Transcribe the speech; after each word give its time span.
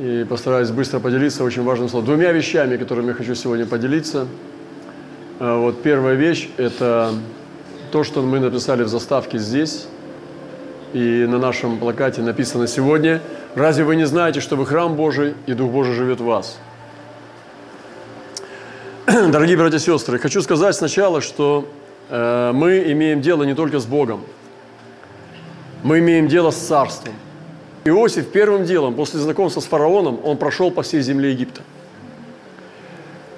и 0.00 0.24
постараюсь 0.24 0.70
быстро 0.70 0.98
поделиться 0.98 1.44
очень 1.44 1.62
важным 1.62 1.90
словом. 1.90 2.06
Двумя 2.06 2.32
вещами, 2.32 2.78
которыми 2.78 3.08
я 3.08 3.14
хочу 3.14 3.34
сегодня 3.34 3.66
поделиться. 3.66 4.26
А, 5.38 5.58
вот 5.58 5.82
первая 5.82 6.14
вещь– 6.14 6.48
это 6.56 7.12
то, 7.92 8.02
что 8.02 8.22
мы 8.22 8.40
написали 8.40 8.82
в 8.82 8.88
заставке 8.88 9.36
здесь, 9.36 9.88
и 10.94 11.26
на 11.28 11.36
нашем 11.36 11.78
плакате 11.78 12.22
написано 12.22 12.66
сегодня 12.66 13.20
«Разве 13.54 13.84
вы 13.84 13.94
не 13.94 14.06
знаете, 14.06 14.40
что 14.40 14.56
вы 14.56 14.64
храм 14.64 14.96
Божий, 14.96 15.34
и 15.44 15.52
Дух 15.52 15.70
Божий 15.70 15.92
живет 15.92 16.20
в 16.20 16.24
вас?» 16.24 16.58
Дорогие 19.06 19.58
братья 19.58 19.76
и 19.76 19.80
сестры, 19.80 20.18
хочу 20.18 20.40
сказать 20.40 20.74
сначала, 20.74 21.20
что 21.20 21.68
э, 22.08 22.52
мы 22.54 22.90
имеем 22.92 23.20
дело 23.20 23.42
не 23.42 23.54
только 23.54 23.78
с 23.78 23.84
Богом, 23.84 24.22
мы 25.82 25.98
имеем 25.98 26.26
дело 26.26 26.52
с 26.52 26.56
Царством– 26.56 27.12
Иосиф 27.84 28.30
первым 28.30 28.64
делом, 28.64 28.94
после 28.94 29.20
знакомства 29.20 29.60
с 29.60 29.64
фараоном, 29.64 30.20
он 30.22 30.36
прошел 30.36 30.70
по 30.70 30.82
всей 30.82 31.00
земле 31.00 31.30
Египта. 31.30 31.62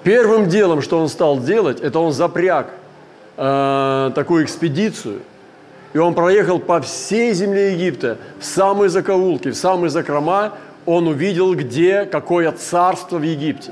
Первым 0.03 0.49
делом, 0.49 0.83
что 0.83 0.99
он 0.99 1.09
стал 1.09 1.39
делать, 1.39 1.81
это 1.81 2.01
он 2.01 2.13
запряг 2.13 2.71
э, 3.37 4.11
такую 4.17 4.45
экспедицию, 4.45 5.21
и 5.93 5.99
он 5.99 6.15
проехал 6.15 6.59
по 6.59 6.81
всей 6.81 7.33
земле 7.35 7.75
Египта, 7.75 8.19
в 8.41 8.45
самые 8.45 8.89
закоулки, 8.89 9.51
в 9.51 9.57
самые 9.57 9.91
закрома, 9.91 10.55
он 10.87 11.07
увидел, 11.07 11.55
где, 11.55 12.05
какое 12.05 12.51
царство 12.51 13.19
в 13.19 13.23
Египте. 13.23 13.71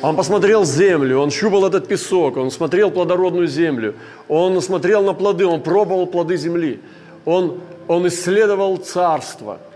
Он 0.00 0.16
посмотрел 0.16 0.64
землю, 0.64 1.18
он 1.18 1.30
щупал 1.30 1.66
этот 1.66 1.86
песок, 1.86 2.38
он 2.38 2.50
смотрел 2.50 2.90
плодородную 2.90 3.48
землю, 3.48 3.94
он 4.28 4.62
смотрел 4.62 5.04
на 5.04 5.12
плоды, 5.12 5.44
он 5.44 5.60
пробовал 5.60 6.06
плоды 6.06 6.38
земли, 6.38 6.80
он, 7.26 7.60
он 7.86 8.06
исследовал 8.08 8.78
царство– 8.78 9.58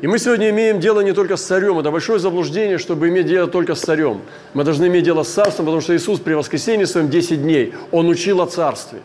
и 0.00 0.06
мы 0.06 0.18
сегодня 0.18 0.50
имеем 0.50 0.78
дело 0.78 1.00
не 1.00 1.12
только 1.12 1.36
с 1.36 1.42
царем. 1.42 1.78
Это 1.78 1.90
большое 1.90 2.20
заблуждение, 2.20 2.78
чтобы 2.78 3.08
иметь 3.08 3.26
дело 3.26 3.48
только 3.48 3.74
с 3.74 3.80
царем. 3.80 4.20
Мы 4.54 4.62
должны 4.62 4.86
иметь 4.86 5.04
дело 5.04 5.24
с 5.24 5.28
царством, 5.28 5.66
потому 5.66 5.80
что 5.80 5.96
Иисус 5.96 6.20
при 6.20 6.34
воскресении 6.34 6.84
своем 6.84 7.10
10 7.10 7.42
дней, 7.42 7.74
Он 7.90 8.08
учил 8.08 8.40
о 8.40 8.46
царстве. 8.46 9.00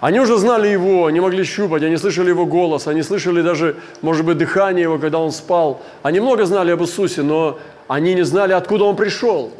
Они 0.00 0.18
уже 0.18 0.36
знали 0.38 0.66
Его, 0.66 1.06
они 1.06 1.20
могли 1.20 1.44
щупать, 1.44 1.82
они 1.84 1.96
слышали 1.96 2.30
Его 2.30 2.44
голос, 2.46 2.88
они 2.88 3.02
слышали 3.02 3.42
даже, 3.42 3.76
может 4.00 4.24
быть, 4.24 4.38
дыхание 4.38 4.82
Его, 4.82 4.98
когда 4.98 5.18
Он 5.18 5.30
спал. 5.30 5.80
Они 6.02 6.18
много 6.18 6.44
знали 6.46 6.72
об 6.72 6.82
Иисусе, 6.82 7.22
но 7.22 7.58
они 7.86 8.14
не 8.14 8.24
знали, 8.24 8.52
откуда 8.52 8.84
Он 8.84 8.96
пришел, 8.96 9.52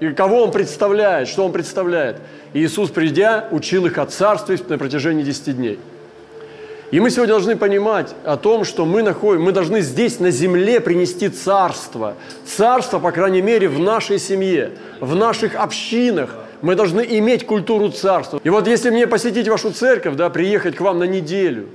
и 0.00 0.10
кого 0.10 0.44
Он 0.44 0.52
представляет, 0.52 1.28
что 1.28 1.44
Он 1.44 1.52
представляет. 1.52 2.16
И 2.54 2.64
Иисус, 2.64 2.90
придя, 2.90 3.48
учил 3.50 3.84
их 3.86 3.98
о 3.98 4.06
царстве 4.06 4.58
на 4.68 4.78
протяжении 4.78 5.22
10 5.22 5.56
дней. 5.56 5.78
И 6.90 7.00
мы 7.00 7.10
сегодня 7.10 7.34
должны 7.34 7.54
понимать 7.54 8.14
о 8.24 8.38
том, 8.38 8.64
что 8.64 8.86
мы, 8.86 9.02
находим, 9.02 9.42
мы 9.42 9.52
должны 9.52 9.82
здесь, 9.82 10.20
на 10.20 10.30
земле, 10.30 10.80
принести 10.80 11.28
царство. 11.28 12.14
Царство, 12.46 12.98
по 12.98 13.12
крайней 13.12 13.42
мере, 13.42 13.68
в 13.68 13.78
нашей 13.78 14.18
семье, 14.18 14.72
в 15.00 15.14
наших 15.14 15.54
общинах. 15.54 16.34
Мы 16.62 16.74
должны 16.74 17.02
иметь 17.02 17.46
культуру 17.46 17.90
царства. 17.90 18.40
И 18.42 18.48
вот 18.48 18.66
если 18.66 18.90
мне 18.90 19.06
посетить 19.06 19.48
вашу 19.48 19.70
церковь, 19.70 20.14
да, 20.16 20.30
приехать 20.30 20.76
к 20.76 20.80
вам 20.80 20.98
на 20.98 21.04
неделю 21.04 21.68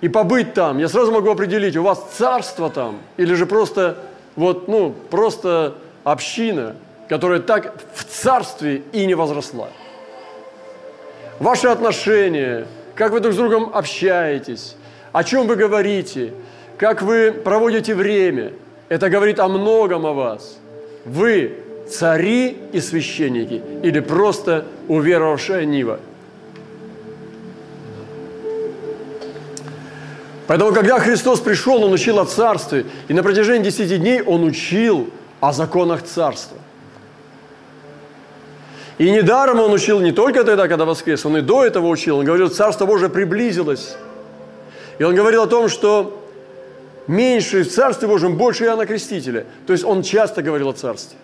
и 0.00 0.08
побыть 0.08 0.54
там, 0.54 0.78
я 0.78 0.88
сразу 0.88 1.10
могу 1.10 1.30
определить, 1.30 1.76
у 1.76 1.82
вас 1.82 2.02
царство 2.16 2.70
там 2.70 3.00
или 3.16 3.34
же 3.34 3.46
просто, 3.46 3.98
вот, 4.36 4.68
ну, 4.68 4.94
просто 5.10 5.74
община, 6.04 6.76
которая 7.08 7.40
так 7.40 7.74
в 7.94 8.04
царстве 8.04 8.82
и 8.92 9.06
не 9.06 9.14
возросла. 9.14 9.68
Ваши 11.40 11.66
отношения, 11.66 12.66
как 12.96 13.12
вы 13.12 13.20
друг 13.20 13.34
с 13.34 13.36
другом 13.36 13.70
общаетесь, 13.72 14.74
о 15.12 15.22
чем 15.22 15.46
вы 15.46 15.54
говорите, 15.54 16.32
как 16.78 17.02
вы 17.02 17.30
проводите 17.30 17.94
время. 17.94 18.52
Это 18.88 19.10
говорит 19.10 19.38
о 19.38 19.48
многом 19.48 20.06
о 20.06 20.12
вас. 20.12 20.58
Вы 21.04 21.58
цари 21.88 22.56
и 22.72 22.80
священники 22.80 23.62
или 23.82 24.00
просто 24.00 24.64
уверовавшая 24.88 25.64
Нива. 25.66 26.00
Поэтому, 30.46 30.72
когда 30.72 30.98
Христос 30.98 31.40
пришел, 31.40 31.82
Он 31.82 31.92
учил 31.92 32.20
о 32.20 32.24
Царстве, 32.24 32.86
и 33.08 33.14
на 33.14 33.22
протяжении 33.22 33.64
десяти 33.64 33.98
дней 33.98 34.22
Он 34.22 34.44
учил 34.44 35.10
о 35.40 35.52
законах 35.52 36.04
Царства. 36.04 36.56
И 38.98 39.10
недаром 39.10 39.60
он 39.60 39.72
учил 39.72 40.00
не 40.00 40.12
только 40.12 40.42
тогда, 40.42 40.68
когда 40.68 40.84
воскрес, 40.84 41.26
он 41.26 41.36
и 41.36 41.42
до 41.42 41.64
этого 41.64 41.86
учил. 41.88 42.18
Он 42.18 42.24
говорил, 42.24 42.48
Царство 42.48 42.86
Божие 42.86 43.10
приблизилось. 43.10 43.96
И 44.98 45.04
он 45.04 45.14
говорил 45.14 45.42
о 45.42 45.46
том, 45.46 45.68
что 45.68 46.22
меньше 47.06 47.62
в 47.62 47.70
Царстве 47.70 48.08
Божьем, 48.08 48.36
больше 48.36 48.64
Иоанна 48.64 48.86
Крестителя. 48.86 49.44
То 49.66 49.74
есть 49.74 49.84
он 49.84 50.02
часто 50.02 50.42
говорил 50.42 50.70
о 50.70 50.72
Царстве. 50.72 51.18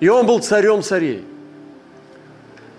И 0.00 0.08
он 0.08 0.26
был 0.26 0.40
царем 0.40 0.82
царей. 0.82 1.24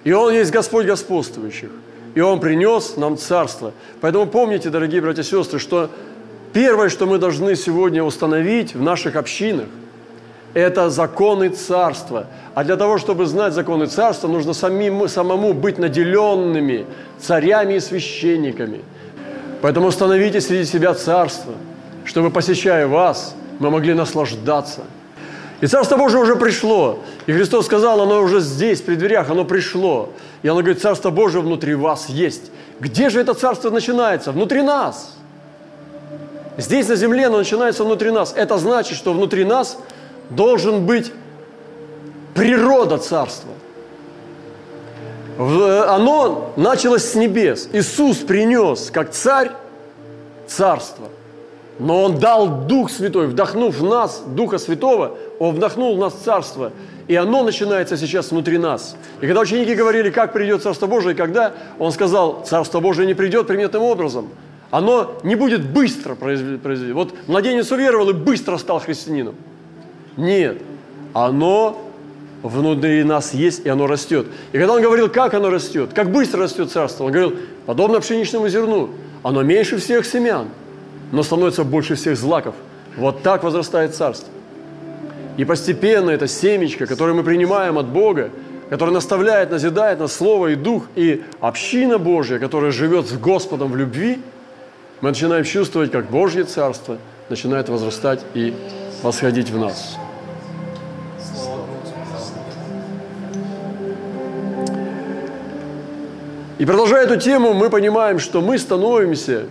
И 0.04 0.12
он 0.12 0.34
есть 0.34 0.52
Господь 0.52 0.86
господствующих. 0.86 1.70
И 2.14 2.20
он 2.20 2.40
принес 2.40 2.98
нам 2.98 3.18
Царство. 3.18 3.74
Поэтому 4.02 4.28
помните, 4.28 4.70
дорогие 4.70 5.02
братья 5.02 5.22
и 5.22 5.26
сестры, 5.26 5.58
что 5.58 5.90
первое, 6.52 6.90
что 6.90 7.08
мы 7.08 7.18
должны 7.18 7.56
сегодня 7.56 8.04
установить 8.04 8.76
в 8.76 8.82
наших 8.82 9.16
общинах, 9.16 9.68
это 10.53 10.90
законы 10.90 11.50
царства. 11.50 12.28
А 12.53 12.64
для 12.64 12.75
того, 12.75 12.97
чтобы 12.97 13.25
знать 13.25 13.53
законы 13.53 13.88
царства, 13.88 14.28
нужно 14.28 14.53
самим, 14.53 15.08
самому 15.08 15.53
быть 15.53 15.80
наделенными 15.80 16.86
царями 17.19 17.75
и 17.75 17.80
священниками. 17.80 18.81
Поэтому 19.62 19.88
установите 19.88 20.42
среди 20.42 20.66
себя 20.66 20.94
царство, 20.94 21.53
чтобы, 22.06 22.30
посещая 22.30 22.88
вас, 22.88 23.36
мы 23.59 23.69
могли 23.72 23.94
наслаждаться. 23.94 24.81
И 25.62 25.68
Царство 25.68 25.96
Божие 25.96 26.22
уже 26.22 26.36
пришло. 26.36 27.00
И 27.25 27.31
Христос 27.31 27.68
сказал, 27.68 28.02
оно 28.02 28.22
уже 28.22 28.42
здесь, 28.42 28.81
при 28.81 28.96
дверях, 28.96 29.30
оно 29.30 29.46
пришло. 29.46 30.09
И 30.42 30.50
оно 30.50 30.59
говорит, 30.59 30.81
Царство 30.81 31.09
Божие 31.09 31.42
внутри 31.42 31.74
вас 31.74 32.09
есть. 32.09 32.52
Где 32.81 33.09
же 33.09 33.22
это 33.22 33.34
Царство 33.34 33.69
начинается? 33.69 34.34
Внутри 34.34 34.62
нас. 34.62 35.16
Здесь 36.58 36.90
на 36.90 36.97
земле 36.97 37.28
оно 37.28 37.38
начинается 37.38 37.86
внутри 37.86 38.12
нас. 38.12 38.34
Это 38.36 38.58
значит, 38.58 38.97
что 38.97 39.13
внутри 39.13 39.46
нас– 39.46 39.78
должен 40.30 40.86
быть 40.86 41.12
природа 42.34 42.98
царства. 42.98 43.52
Оно 45.38 46.54
началось 46.56 47.04
с 47.04 47.16
небес. 47.16 47.70
Иисус 47.74 48.18
принес, 48.18 48.92
как 48.92 49.12
царь, 49.12 49.52
царство. 50.48 51.08
Но 51.80 52.04
Он 52.04 52.20
дал 52.20 52.48
Дух 52.48 52.92
Святой, 52.92 53.28
вдохнув 53.28 53.80
в 53.80 53.84
нас 53.84 54.24
Духа 54.28 54.60
Святого, 54.60 55.18
Он 55.40 55.56
вдохнул 55.56 55.96
в 55.96 56.00
нас 56.00 56.14
царство. 56.14 56.72
И 57.08 57.16
оно 57.16 57.44
начинается 57.44 57.98
сейчас 57.98 58.32
внутри 58.32 58.58
нас. 58.58 58.96
И 59.20 59.26
когда 59.26 59.42
ученики 59.42 59.76
говорили, 59.76 60.10
как 60.10 60.32
придет 60.32 60.62
Царство 60.64 60.88
Божие, 60.88 61.16
когда, 61.16 61.54
Он 61.80 61.92
сказал, 61.92 62.44
Царство 62.46 62.80
Божие 62.80 63.08
не 63.08 63.14
придет 63.14 63.48
приметным 63.48 63.84
образом. 63.84 64.30
Оно 64.72 65.20
не 65.24 65.36
будет 65.36 65.70
быстро 65.70 66.16
произведено. 66.16 66.94
Вот 66.94 67.14
младенец 67.28 67.72
уверовал 67.72 68.10
и 68.10 68.14
быстро 68.14 68.58
стал 68.58 68.80
христианином. 68.80 69.36
Нет, 70.18 70.57
оно 71.13 71.81
внутри 72.44 73.03
нас 73.03 73.34
есть, 73.34 73.66
и 73.66 73.69
оно 73.69 73.88
растет. 73.88 74.28
И 74.51 74.57
когда 74.57 74.74
он 74.74 74.81
говорил, 74.81 75.09
как 75.09 75.34
оно 75.34 75.50
растет, 75.50 75.91
как 75.94 76.12
быстро 76.12 76.44
растет 76.44 76.72
царство, 76.72 77.06
он 77.06 77.12
говорил, 77.12 77.35
подобно 77.66 78.00
пшеничному 78.00 78.50
зерну, 78.50 78.90
оно 79.24 79.41
меньше 79.44 79.78
всех 79.78 80.06
семян, 80.06 80.47
но 81.12 81.24
становится 81.24 81.63
больше 81.63 81.96
всех 81.96 82.18
злаков. 82.18 82.56
Вот 82.97 83.24
так 83.24 83.44
возрастает 83.44 83.96
царство. 83.96 84.29
И 85.38 85.46
постепенно 85.46 86.12
это 86.12 86.28
семечко, 86.28 86.85
которое 86.85 87.13
мы 87.13 87.24
принимаем 87.24 87.78
от 87.80 87.88
Бога, 87.88 88.30
которое 88.69 88.91
наставляет, 88.91 89.50
назидает 89.50 90.00
нас 90.00 90.13
Слово 90.13 90.47
и 90.47 90.56
Дух, 90.56 90.88
и 90.95 91.24
община 91.40 91.97
Божья, 91.97 92.38
которая 92.40 92.72
живет 92.72 93.07
с 93.07 93.13
Господом 93.13 93.72
в 93.72 93.75
любви, 93.75 94.19
мы 95.01 95.09
начинаем 95.09 95.44
чувствовать, 95.44 95.91
как 95.91 96.09
Божье 96.09 96.44
Царство 96.44 96.97
начинает 97.30 97.68
возрастать 97.69 98.21
и 98.33 98.54
восходить 99.01 99.50
в 99.50 99.57
нас. 99.57 99.98
И 106.63 106.65
продолжая 106.65 107.04
эту 107.04 107.18
тему, 107.18 107.54
мы 107.54 107.69
понимаем, 107.69 108.19
что 108.19 108.39
мы 108.39 108.57
становимся 108.57 109.48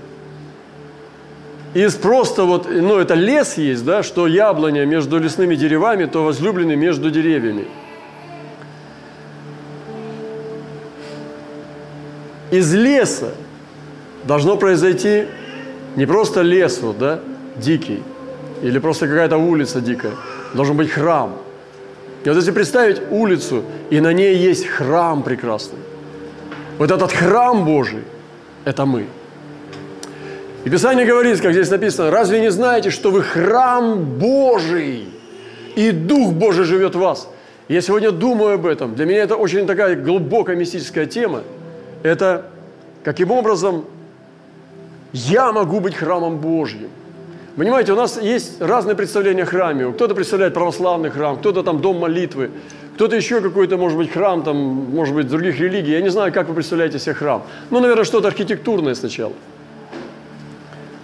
из 1.75 1.95
просто 1.95 2.45
вот, 2.45 2.67
ну 2.71 2.97
это 2.97 3.13
лес 3.13 3.59
есть, 3.59 3.85
да, 3.85 4.03
что 4.03 4.27
яблоня 4.27 4.87
между 4.87 5.19
лесными 5.19 5.55
деревами, 5.55 6.07
то 6.07 6.25
возлюбленный 6.25 6.75
между 6.75 7.11
деревьями. 7.11 7.67
Из 12.51 12.73
леса 12.73 13.35
должно 14.25 14.57
произойти 14.57 15.27
не 15.97 16.07
просто 16.07 16.41
лес, 16.41 16.81
вот, 16.81 16.97
да, 16.97 17.21
дикий, 17.57 18.03
или 18.63 18.79
просто 18.79 19.07
какая-то 19.07 19.37
улица 19.37 19.83
дикая. 19.83 20.13
Должен 20.55 20.79
быть 20.79 20.91
храм. 20.91 21.37
И 22.25 22.29
вот 22.31 22.37
если 22.37 22.53
представить 22.53 23.03
улицу, 23.11 23.65
и 23.91 24.01
на 24.01 24.15
ней 24.15 24.35
есть 24.35 24.67
храм 24.67 25.23
прекрасный, 25.23 25.92
вот 26.83 26.91
этот 26.91 27.13
храм 27.13 27.65
Божий– 27.65 28.03
это 28.65 28.85
мы. 28.87 29.07
И 30.65 30.71
Писание 30.71 31.07
говорит, 31.07 31.41
как 31.41 31.53
здесь 31.53 31.71
написано, 31.71 32.11
разве 32.11 32.41
не 32.41 32.51
знаете, 32.51 32.91
что 32.91 33.13
вы 33.13 33.23
храм 33.23 34.03
Божий, 34.19 35.09
и 35.77 35.93
Дух 35.93 36.33
Божий 36.33 36.65
живет 36.65 36.97
в 36.97 36.99
вас? 36.99 37.29
Я 37.69 37.83
сегодня 37.83 38.11
думаю 38.11 38.55
об 38.55 38.67
этом. 38.67 38.97
Для 38.97 39.07
меня 39.07 39.23
это 39.23 39.37
очень 39.37 39.65
такая 39.65 39.95
глубокая 39.95 40.57
мистическая 40.57 41.07
тема. 41.07 41.45
Это 42.03 42.47
каким 43.05 43.31
образом 43.31 43.85
я 45.13 45.53
могу 45.53 45.79
быть 45.79 45.95
храмом 45.95 46.39
Божьим. 46.39 46.89
Понимаете, 47.55 47.93
у 47.93 47.97
нас 47.97 48.21
есть 48.21 48.61
разные 48.61 48.97
представления 48.97 49.45
о 49.45 49.47
храме. 49.47 49.93
Кто-то 49.93 50.17
представляет 50.17 50.55
православный 50.55 51.11
храм, 51.11 51.37
кто-то 51.37 51.63
там 51.63 51.81
дом 51.81 52.01
молитвы, 52.01 52.51
кто-то 53.03 53.17
еще 53.17 53.41
какой-то, 53.41 53.77
может 53.79 53.99
быть, 53.99 54.13
храм, 54.13 54.45
там, 54.45 54.57
может 54.57 55.13
быть, 55.13 55.27
других 55.27 55.59
религий. 55.59 55.91
Я 55.91 56.01
не 56.01 56.09
знаю, 56.09 56.33
как 56.33 56.47
вы 56.47 56.55
представляете 56.55 57.01
себе 57.01 57.15
храм. 57.15 57.43
Ну, 57.71 57.81
наверное, 57.81 58.05
что-то 58.05 58.29
архитектурное 58.29 58.95
сначала. 58.95 59.33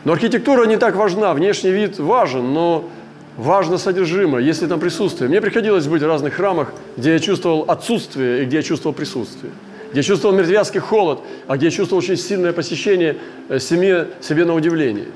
Но 0.05 0.12
архитектура 0.12 0.65
не 0.67 0.77
так 0.77 0.95
важна, 0.95 1.35
внешний 1.35 1.73
вид 1.73 1.99
важен, 1.99 2.53
но 2.53 2.89
важно 3.37 3.79
содержимое, 3.79 4.41
если 4.41 4.69
там 4.69 4.79
присутствие. 4.79 5.29
Мне 5.29 5.41
приходилось 5.41 5.89
быть 5.89 6.00
в 6.00 6.06
разных 6.06 6.35
храмах, 6.35 6.73
где 6.97 7.15
я 7.15 7.19
чувствовал 7.19 7.65
отсутствие 7.67 8.43
и 8.43 8.45
где 8.45 8.59
я 8.59 8.62
чувствовал 8.62 8.95
присутствие. 8.95 9.50
Где 9.91 9.99
я 9.99 10.05
чувствовал 10.05 10.37
мертвяцкий 10.37 10.79
холод, 10.79 11.19
а 11.49 11.56
где 11.56 11.67
я 11.67 11.73
чувствовал 11.73 11.99
очень 11.99 12.17
сильное 12.17 12.53
посещение 12.53 13.17
э, 13.49 13.59
семье, 13.59 14.06
себе 14.21 14.45
на 14.45 14.55
удивление. 14.55 15.06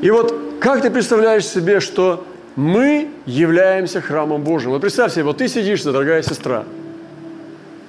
И 0.00 0.10
вот 0.10 0.34
как 0.58 0.80
ты 0.80 0.90
представляешь 0.90 1.46
себе, 1.46 1.80
что 1.80 2.24
мы 2.56 3.10
являемся 3.26 4.00
храмом 4.00 4.42
Божьим? 4.42 4.70
Вот 4.70 4.80
представь 4.80 5.12
себе, 5.12 5.24
вот 5.24 5.38
ты 5.38 5.48
сидишь, 5.48 5.82
дорогая 5.82 6.22
сестра. 6.22 6.64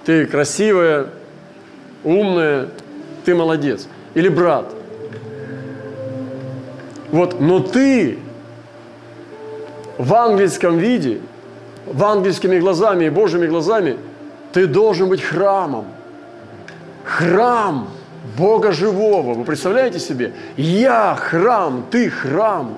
Ты 0.05 0.25
красивая, 0.25 1.07
умная, 2.03 2.69
ты 3.25 3.35
молодец. 3.35 3.87
Или 4.13 4.29
брат. 4.29 4.73
Вот, 7.11 7.39
но 7.39 7.59
ты 7.59 8.17
в 9.97 10.13
ангельском 10.13 10.77
виде, 10.77 11.21
в 11.85 12.03
ангельскими 12.03 12.59
глазами 12.59 13.05
и 13.05 13.09
Божьими 13.09 13.47
глазами, 13.47 13.97
ты 14.51 14.67
должен 14.67 15.09
быть 15.09 15.21
храмом. 15.21 15.85
Храм 17.03 17.89
Бога 18.37 18.71
живого. 18.71 19.33
Вы 19.33 19.43
представляете 19.43 19.99
себе? 19.99 20.33
Я 20.57 21.15
храм, 21.15 21.85
ты 21.91 22.09
храм. 22.09 22.77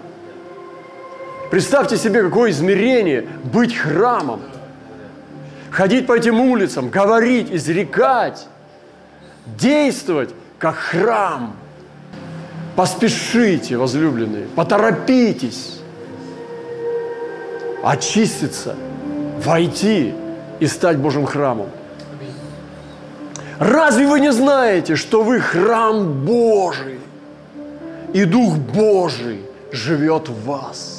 Представьте 1.50 1.98
себе, 1.98 2.24
какое 2.24 2.52
измерение 2.52 3.28
быть 3.44 3.76
храмом. 3.76 4.42
Ходить 5.72 6.08
по 6.08 6.14
этим 6.14 6.40
улицам, 6.40 6.90
говорить, 6.90 7.50
изрекать, 7.52 8.48
действовать 9.46 10.32
как 10.60 10.76
храм– 10.76 11.56
Поспешите, 12.78 13.76
возлюбленные, 13.76 14.46
поторопитесь 14.56 15.80
очиститься, 17.84 18.76
войти 19.44 20.14
и 20.60 20.68
стать 20.68 20.98
Божьим 20.98 21.26
храмом. 21.26 21.70
Разве 23.58 24.06
вы 24.06 24.20
не 24.20 24.32
знаете, 24.32 24.96
что 24.96 25.24
вы 25.24 25.40
храм 25.40 26.24
Божий, 26.24 27.00
и 28.14 28.26
Дух 28.26 28.58
Божий 28.58 29.42
живет 29.72 30.30
в 30.30 30.46
вас? 30.46 30.97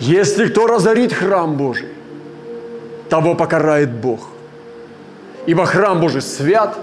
Если 0.00 0.48
кто 0.48 0.66
разорит 0.66 1.12
храм 1.12 1.56
Божий, 1.56 1.88
того 3.08 3.34
покарает 3.34 3.90
Бог– 3.90 4.28
ибо 5.46 5.64
храм 5.64 6.00
Божий 6.00 6.20
свят, 6.20 6.76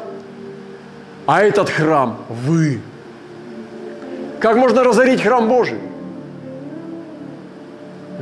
а 1.26 1.44
этот 1.44 1.70
храм– 1.70 2.18
вы. 2.30 2.80
Как 4.40 4.56
можно 4.56 4.84
разорить 4.84 5.22
храм 5.22 5.48
Божий? 5.48 5.78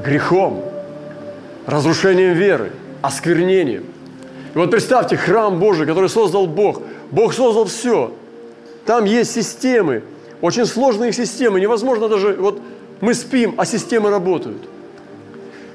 Грехом, 0.03 0.63
разрушением 1.65 2.33
веры, 2.33 2.71
осквернением. 3.01 3.85
И 4.53 4.57
вот 4.57 4.69
представьте, 4.69 5.15
храм 5.15 5.59
Божий, 5.59 5.87
который 5.87 6.09
создал 6.09 6.47
Бог. 6.47 6.81
Бог 7.11 7.33
создал 7.33 7.65
все. 7.65 8.13
Там 8.85 9.05
есть 9.05 9.31
системы, 9.31 10.03
очень 10.41 10.65
сложные 10.65 11.13
системы. 11.13 11.59
Невозможно 11.59 12.09
даже, 12.09 12.33
вот 12.33 12.59
мы 12.99 13.13
спим, 13.13 13.55
а 13.57 13.65
системы 13.65 14.09
работают. 14.09 14.61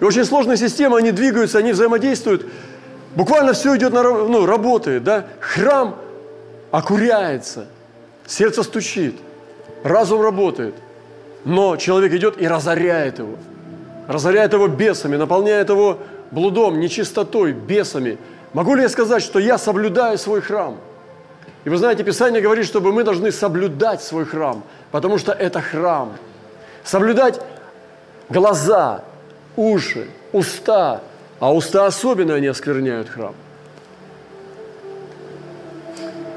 И 0.01 0.05
очень 0.05 0.25
сложные 0.25 0.57
системы, 0.57 0.99
они 0.99 1.13
двигаются, 1.13 1.59
они 1.59 1.73
взаимодействуют– 1.73 2.47
Буквально 3.17 3.55
все 3.55 3.75
идет, 3.77 3.95
на, 3.95 4.03
ну, 4.03 4.45
работает, 4.45 5.03
да? 5.03 5.25
Храм 5.41 5.97
окуряется, 6.71 7.67
сердце 8.27 8.63
стучит, 8.63 9.17
разум 9.83 10.21
работает. 10.21 10.75
Но 11.47 11.79
человек 11.79 12.13
идет 12.13 12.39
и 12.39 12.47
разоряет 12.47 13.19
его. 13.19 13.37
Разоряет 14.07 14.53
его 14.53 14.69
бесами, 14.69 15.17
наполняет 15.17 15.71
его 15.71 15.99
блудом, 16.31 16.79
нечистотой, 16.79 17.53
бесами. 17.53 18.19
Могу 18.53 18.75
ли 18.75 18.83
я 18.83 18.89
сказать, 18.91 19.23
что 19.23 19.39
я 19.39 19.57
соблюдаю 19.57 20.19
свой 20.19 20.43
храм? 20.43 20.77
И 21.65 21.71
вы 21.71 21.79
знаете, 21.79 22.05
Писание 22.05 22.43
говорит, 22.43 22.67
чтобы 22.67 22.93
мы 22.93 23.03
должны 23.03 23.33
соблюдать 23.33 24.03
свой 24.03 24.27
храм, 24.27 24.63
потому 24.91 25.17
что 25.17 25.33
это 25.33 25.63
храм. 25.63 26.13
Соблюдать 26.85 27.41
глаза, 28.29 29.05
уши, 29.57 30.07
уста– 30.33 31.03
а 31.39 31.55
уста 31.55 31.87
особенно 31.87 32.35
они 32.35 32.47
оскверняют 32.47 33.09
храм. 33.09 33.35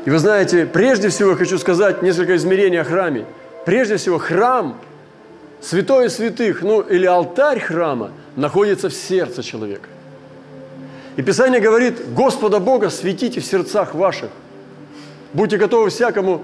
И 0.05 0.09
вы 0.09 0.17
знаете, 0.17 0.65
прежде 0.65 1.09
всего 1.09 1.35
хочу 1.35 1.57
сказать 1.57 2.01
несколько 2.01 2.35
измерений 2.35 2.81
о 2.81 2.83
храме. 2.83 3.25
Прежде 3.65 3.97
всего, 3.97 4.17
храм, 4.17 4.79
святое 5.61 6.09
святых, 6.09 6.61
ну 6.61 6.81
или 6.81 7.05
алтарь 7.05 7.59
храма, 7.59 8.11
находится 8.35 8.89
в 8.89 8.93
сердце 8.93 9.43
человека. 9.43 9.87
И 11.15 11.21
Писание 11.21 11.59
говорит, 11.59 12.13
Господа 12.13 12.59
Бога 12.59 12.89
светите 12.89 13.41
в 13.41 13.45
сердцах 13.45 13.93
ваших. 13.93 14.29
Будьте 15.33 15.57
готовы 15.57 15.89
всякому 15.89 16.43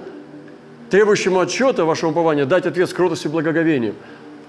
требующему 0.90 1.40
отчета 1.40 1.86
вашего 1.86 2.12
упования 2.12 2.46
дать 2.46 2.66
ответ 2.66 2.90
с 2.90 2.94
кротостью 2.94 3.32
и 3.32 3.34
благоговением. 3.34 3.96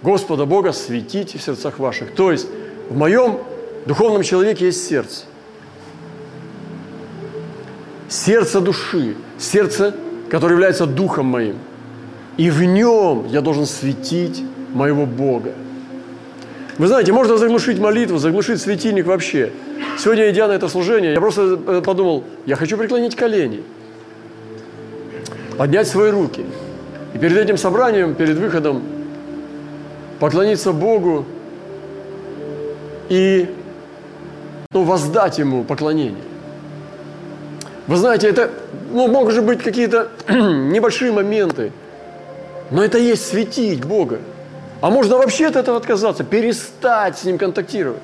Господа 0.03 0.47
Бога 0.47 0.73
светите 0.73 1.39
в 1.39 1.43
сердцах 1.43 1.79
ваших. 1.79 2.13
То 2.13 2.31
есть 2.31 2.47
в 2.91 2.97
моем 2.97 3.39
духовном 3.87 4.23
человеке 4.23 4.67
есть 4.67 4.87
сердце. 4.87 5.25
Сердце 8.09 8.61
души, 8.61 9.17
сердце, 9.39 9.95
которое 10.31 10.53
является 10.55 10.87
духом 10.87 11.27
моим. 11.27 11.57
И 12.37 12.51
в 12.51 12.63
нем 12.63 13.27
я 13.29 13.41
должен 13.41 13.67
светить 13.67 14.43
моего 14.73 15.07
Бога. 15.07 15.53
Вы 16.79 16.89
знаете, 16.89 17.13
можно 17.13 17.39
заглушить 17.39 17.79
молитву, 17.79 18.19
заглушить 18.19 18.61
светильник 18.61 19.07
вообще. 19.07 19.51
Сегодня, 19.99 20.31
идя 20.31 20.47
на 20.47 20.53
это 20.53 20.69
служение, 20.69 21.15
я 21.15 21.21
просто 21.21 21.59
э, 21.67 21.83
подумал, 21.83 22.25
я 22.45 22.55
хочу 22.57 22.77
преклонить 22.77 23.17
колени, 23.17 23.63
поднять 25.57 25.89
свои 25.89 26.11
руки. 26.11 26.45
И 27.15 27.19
перед 27.19 27.39
этим 27.39 27.57
собранием, 27.57 28.15
перед 28.15 28.37
выходом, 28.37 28.83
поклониться 30.19 30.73
Богу 30.73 31.25
и 33.09 33.49
ну, 34.71 34.83
воздать 34.83 35.39
Ему 35.39 35.65
поклонение. 35.65 36.23
Вы 37.87 37.97
знаете, 37.97 38.29
это 38.29 38.51
ну, 38.93 39.09
могут 39.09 39.35
же 39.35 39.43
быть 39.43 39.63
какие-то 39.63 40.09
небольшие 40.29 41.13
моменты, 41.13 41.73
но 42.71 42.85
это 42.85 42.99
есть 42.99 43.27
светить 43.29 43.85
Бога. 43.85 44.19
А 44.81 44.91
можно 44.91 45.17
вообще 45.17 45.47
от 45.47 45.57
этого 45.57 45.79
отказаться, 45.79 46.25
перестать 46.25 47.19
с 47.19 47.25
Ним 47.25 47.39
контактировать. 47.39 48.03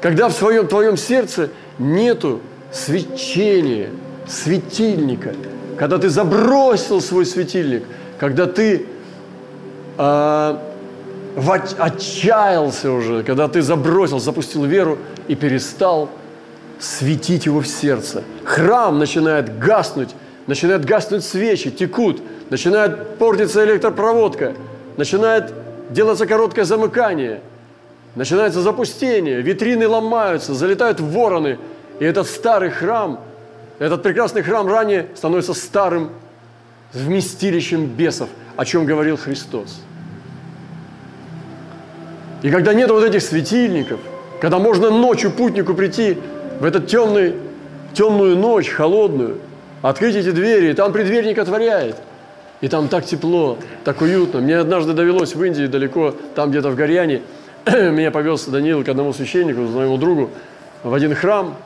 Когда 0.00 0.28
в 0.28 0.32
своем 0.32 0.66
твоем 0.66 0.96
сердце 0.96 1.50
нету 1.78 2.40
свечения, 2.72 3.90
светильника, 4.26 5.34
когда 5.78 5.98
ты 5.98 6.08
забросил 6.08 7.00
свой 7.00 7.26
светильник, 7.26 7.84
когда 8.18 8.46
ты 8.46 8.86
э, 9.98 10.56
отчаялся 11.78 12.90
уже, 12.92 13.22
когда 13.22 13.48
ты 13.48 13.62
забросил, 13.62 14.18
запустил 14.18 14.64
веру 14.64 14.98
и 15.28 15.34
перестал 15.34 16.10
светить 16.78 17.46
его 17.46 17.60
в 17.60 17.66
сердце. 17.66 18.22
Храм 18.44 18.98
начинает 18.98 19.58
гаснуть, 19.58 20.10
начинает 20.46 20.84
гаснуть 20.84 21.24
свечи, 21.24 21.70
текут, 21.70 22.20
начинает 22.50 23.18
портиться 23.18 23.64
электропроводка, 23.64 24.54
начинает 24.96 25.52
делаться 25.90 26.26
короткое 26.26 26.64
замыкание, 26.64 27.40
начинается 28.14 28.60
запустение, 28.60 29.40
витрины 29.40 29.86
ломаются, 29.86 30.54
залетают 30.54 31.00
вороны, 31.00 31.58
и 32.00 32.04
этот 32.04 32.26
старый 32.26 32.70
храм, 32.70 33.20
этот 33.78 34.02
прекрасный 34.02 34.42
храм 34.42 34.66
ранее 34.68 35.06
становится 35.14 35.54
старым 35.54 36.10
вместилищем 36.92 37.86
бесов, 37.86 38.28
о 38.56 38.64
чем 38.64 38.84
говорил 38.86 39.16
Христос– 39.16 39.80
и 42.42 42.50
когда 42.50 42.74
нет 42.74 42.90
вот 42.90 43.04
этих 43.04 43.22
светильников, 43.22 44.00
когда 44.40 44.58
можно 44.58 44.90
ночью 44.90 45.30
путнику 45.30 45.74
прийти 45.74 46.18
в 46.60 46.64
этот 46.64 46.88
темный 46.88 47.34
темную 47.94 48.36
ночь, 48.36 48.68
холодную, 48.68 49.38
открыть 49.80 50.16
эти 50.16 50.32
двери, 50.32 50.70
и 50.70 50.74
там 50.74 50.92
предверник 50.92 51.38
отворяет. 51.38 51.96
И 52.60 52.68
там 52.68 52.88
так 52.88 53.04
тепло, 53.04 53.58
так 53.84 54.00
уютно. 54.02 54.40
Мне 54.40 54.58
однажды 54.58 54.92
довелось 54.92 55.34
в 55.34 55.44
Индии, 55.44 55.66
далеко, 55.66 56.14
там 56.34 56.50
где-то 56.50 56.70
в 56.70 56.76
Горьяне, 56.76 57.22
меня 57.66 58.10
повез 58.10 58.44
Даниил 58.46 58.84
к 58.84 58.88
одному 58.88 59.12
священнику, 59.12 59.60
моему 59.60 59.96
другу, 59.96 60.30
в 60.82 60.92
один 60.94 61.14
храм. 61.14 61.56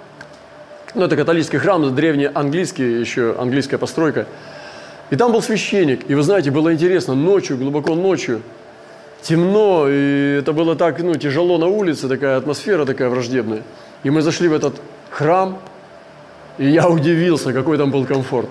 Ну, 0.95 1.05
это 1.05 1.17
католический 1.17 1.59
храм, 1.59 1.95
древний 1.95 2.29
английский, 2.33 3.01
еще 3.01 3.35
английская 3.39 3.79
постройка. 3.79 4.27
И 5.11 5.17
там 5.17 5.33
был 5.33 5.43
священник. 5.43 6.11
И 6.11 6.15
вы 6.15 6.23
знаете, 6.23 6.51
было 6.51 6.73
интересно, 6.73 7.15
ночью, 7.15 7.57
глубоко 7.57 7.95
ночью, 7.95 8.43
темно, 9.23 9.87
и 9.89 10.39
это 10.41 10.53
было 10.53 10.75
так, 10.77 11.01
ну, 11.03 11.15
тяжело 11.15 11.59
на 11.59 11.67
улице, 11.67 12.09
такая 12.09 12.37
атмосфера 12.37 12.85
такая 12.85 13.09
враждебная. 13.09 13.63
И 14.03 14.11
мы 14.11 14.23
зашли 14.23 14.49
в 14.49 14.53
этот 14.53 14.81
храм, 15.11 15.59
и 16.59 16.69
я 16.69 16.89
удивился, 16.89 17.53
какой 17.53 17.79
там 17.79 17.91
был 17.91 18.05
комфорт. 18.05 18.49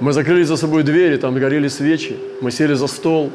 Мы 0.00 0.12
закрыли 0.12 0.44
за 0.44 0.56
собой 0.56 0.82
двери, 0.82 1.16
там 1.16 1.34
горели 1.34 1.68
свечи, 1.68 2.16
мы 2.40 2.50
сели 2.50 2.74
за 2.74 2.86
стол, 2.86 3.30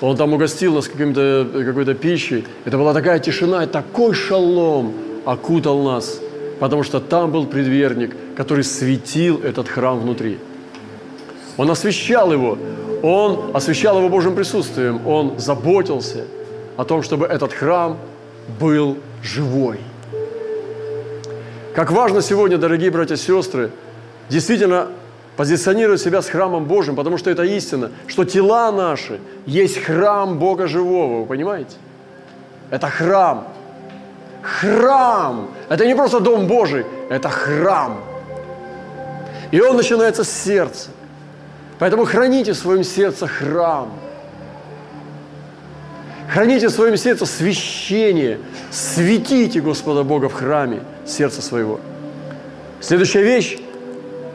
он 0.00 0.16
там 0.16 0.32
угостил 0.32 0.74
нас 0.74 0.88
каким-то, 0.88 1.46
какой-то 1.52 1.94
пищей. 1.94 2.44
Это 2.64 2.78
была 2.78 2.94
такая 2.94 3.18
тишина, 3.18 3.64
и 3.64 3.66
такой 3.66 4.14
шалом 4.14 4.94
окутал 5.24 5.82
нас, 5.82 6.20
потому 6.60 6.84
что 6.84 7.00
там 7.00 7.30
был 7.32 7.46
предверник, 7.46 8.14
который 8.36 8.64
светил 8.64 9.40
этот 9.42 9.68
храм 9.68 10.00
внутри. 10.00 10.38
Он 11.58 11.70
освещал 11.70 12.32
его, 12.32 12.56
он 13.02 13.50
освещал 13.54 13.98
его 13.98 14.08
Божьим 14.08 14.34
присутствием, 14.34 15.06
он 15.06 15.38
заботился 15.38 16.24
о 16.76 16.84
том, 16.84 17.02
чтобы 17.02 17.26
этот 17.26 17.52
храм 17.52 17.98
был 18.60 18.96
живой. 19.22 19.80
Как 21.74 21.90
важно 21.90 22.22
сегодня, 22.22 22.58
дорогие 22.58 22.90
братья 22.90 23.14
и 23.14 23.18
сестры, 23.18 23.70
действительно 24.28 24.88
позиционировать 25.36 26.00
себя 26.00 26.22
с 26.22 26.28
храмом 26.28 26.64
Божьим, 26.64 26.96
потому 26.96 27.18
что 27.18 27.30
это 27.30 27.42
истина, 27.42 27.90
что 28.06 28.24
тела 28.24 28.72
наши 28.72 29.18
есть 29.44 29.78
храм 29.78 30.38
Бога 30.38 30.68
живого, 30.68 31.20
вы 31.20 31.26
понимаете? 31.26 31.76
Это 32.70 32.88
храм. 32.88 33.48
Храм! 34.42 35.50
Это 35.68 35.86
не 35.86 35.94
просто 35.96 36.20
Дом 36.20 36.46
Божий, 36.46 36.86
это 37.10 37.28
храм. 37.28 37.98
И 39.50 39.60
он 39.60 39.76
начинается 39.76 40.22
с 40.22 40.30
сердца. 40.30 40.90
Поэтому 41.78 42.04
храните 42.04 42.52
в 42.52 42.56
своем 42.56 42.82
сердце 42.82 43.26
храм. 43.26 43.92
Храните 46.28 46.68
в 46.68 46.72
своем 46.72 46.96
сердце 46.96 47.24
священие. 47.24 48.38
Светите 48.70 49.60
Господа 49.60 50.02
Бога 50.02 50.28
в 50.28 50.34
храме 50.34 50.80
сердца 51.06 51.40
своего. 51.40 51.80
Следующая 52.80 53.22
вещь, 53.22 53.58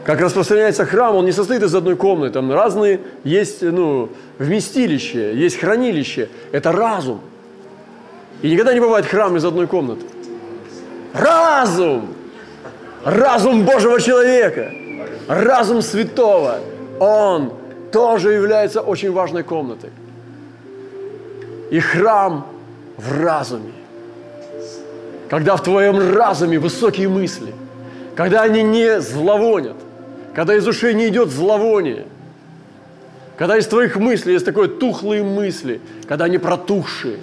как 0.04 0.20
распространяется 0.20 0.84
храм, 0.86 1.14
он 1.14 1.24
не 1.24 1.32
состоит 1.32 1.62
из 1.62 1.74
одной 1.74 1.96
комнаты. 1.96 2.34
Там 2.34 2.52
разные 2.52 3.00
есть 3.22 3.62
ну, 3.62 4.10
вместилища, 4.38 5.32
есть 5.32 5.58
хранилище. 5.58 6.28
Это 6.50 6.72
разум. 6.72 7.20
И 8.42 8.50
никогда 8.50 8.74
не 8.74 8.80
бывает 8.80 9.06
храм 9.06 9.36
из 9.36 9.44
одной 9.44 9.66
комнаты. 9.66 10.04
Разум! 11.12 12.14
Разум 13.04 13.64
Божьего 13.64 14.00
человека. 14.00 14.72
Разум 15.28 15.80
святого. 15.82 16.58
Он 17.00 17.52
тоже 17.92 18.32
является 18.32 18.80
очень 18.80 19.12
важной 19.12 19.42
комнатой. 19.42 19.90
И 21.70 21.80
храм 21.80 22.46
в 22.96 23.22
разуме. 23.22 23.72
Когда 25.28 25.56
в 25.56 25.62
твоем 25.62 26.14
разуме 26.14 26.58
высокие 26.58 27.08
мысли, 27.08 27.54
когда 28.14 28.42
они 28.42 28.62
не 28.62 29.00
зловонят, 29.00 29.76
когда 30.34 30.54
из 30.54 30.66
ушей 30.66 30.94
не 30.94 31.08
идет 31.08 31.30
зловоние, 31.30 32.06
когда 33.36 33.56
из 33.56 33.66
твоих 33.66 33.96
мыслей 33.96 34.34
есть 34.34 34.44
такое 34.44 34.68
тухлые 34.68 35.24
мысли, 35.24 35.80
когда 36.06 36.26
они 36.26 36.38
протухшие, 36.38 37.18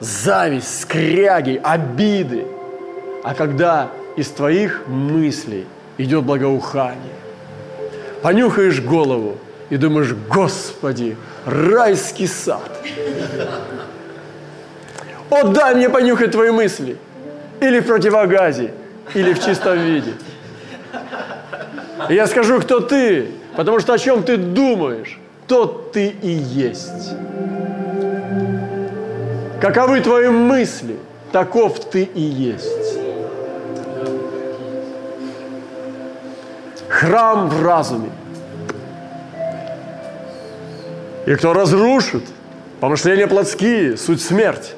зависть, 0.00 0.80
скряги, 0.80 1.60
обиды, 1.62 2.44
а 3.22 3.34
когда 3.34 3.90
из 4.16 4.28
твоих 4.28 4.86
мыслей 4.86 5.66
идет 5.96 6.24
благоухание, 6.24 7.21
понюхаешь 8.22 8.80
голову 8.80 9.38
и 9.70 9.76
думаешь, 9.76 10.14
Господи, 10.28 11.16
райский 11.44 12.26
сад. 12.26 12.70
О, 15.30 15.44
дай 15.48 15.74
мне 15.74 15.88
понюхать 15.88 16.30
твои 16.30 16.50
мысли. 16.50 16.96
Или 17.60 17.80
в 17.80 17.86
противогазе, 17.86 18.74
или 19.14 19.32
в 19.32 19.44
чистом 19.44 19.78
виде. 19.78 20.14
Я 22.08 22.26
скажу, 22.26 22.60
кто 22.60 22.80
ты, 22.80 23.28
потому 23.56 23.80
что 23.80 23.94
о 23.94 23.98
чем 23.98 24.24
ты 24.24 24.36
думаешь, 24.36 25.18
тот 25.46 25.92
ты 25.92 26.08
и 26.08 26.28
есть. 26.28 27.14
Каковы 29.60 30.00
твои 30.00 30.28
мысли, 30.28 30.96
таков 31.30 31.78
ты 31.90 32.02
и 32.02 32.20
есть. 32.20 32.91
Храм 37.02 37.48
в 37.48 37.66
разуме. 37.66 38.10
И 41.26 41.34
кто 41.34 41.52
разрушит 41.52 42.22
помышления 42.78 43.26
плотские, 43.26 43.96
суть 43.96 44.22
смерть, 44.22 44.76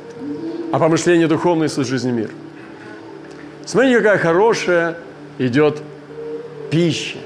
а 0.72 0.78
помышления 0.78 1.28
духовные, 1.28 1.68
суть 1.68 1.86
жизни 1.86 2.12
мир. 2.12 2.30
Смотрите, 3.66 3.98
какая 3.98 4.16
хорошая 4.16 4.96
идет 5.36 5.82
пища. 6.70 7.18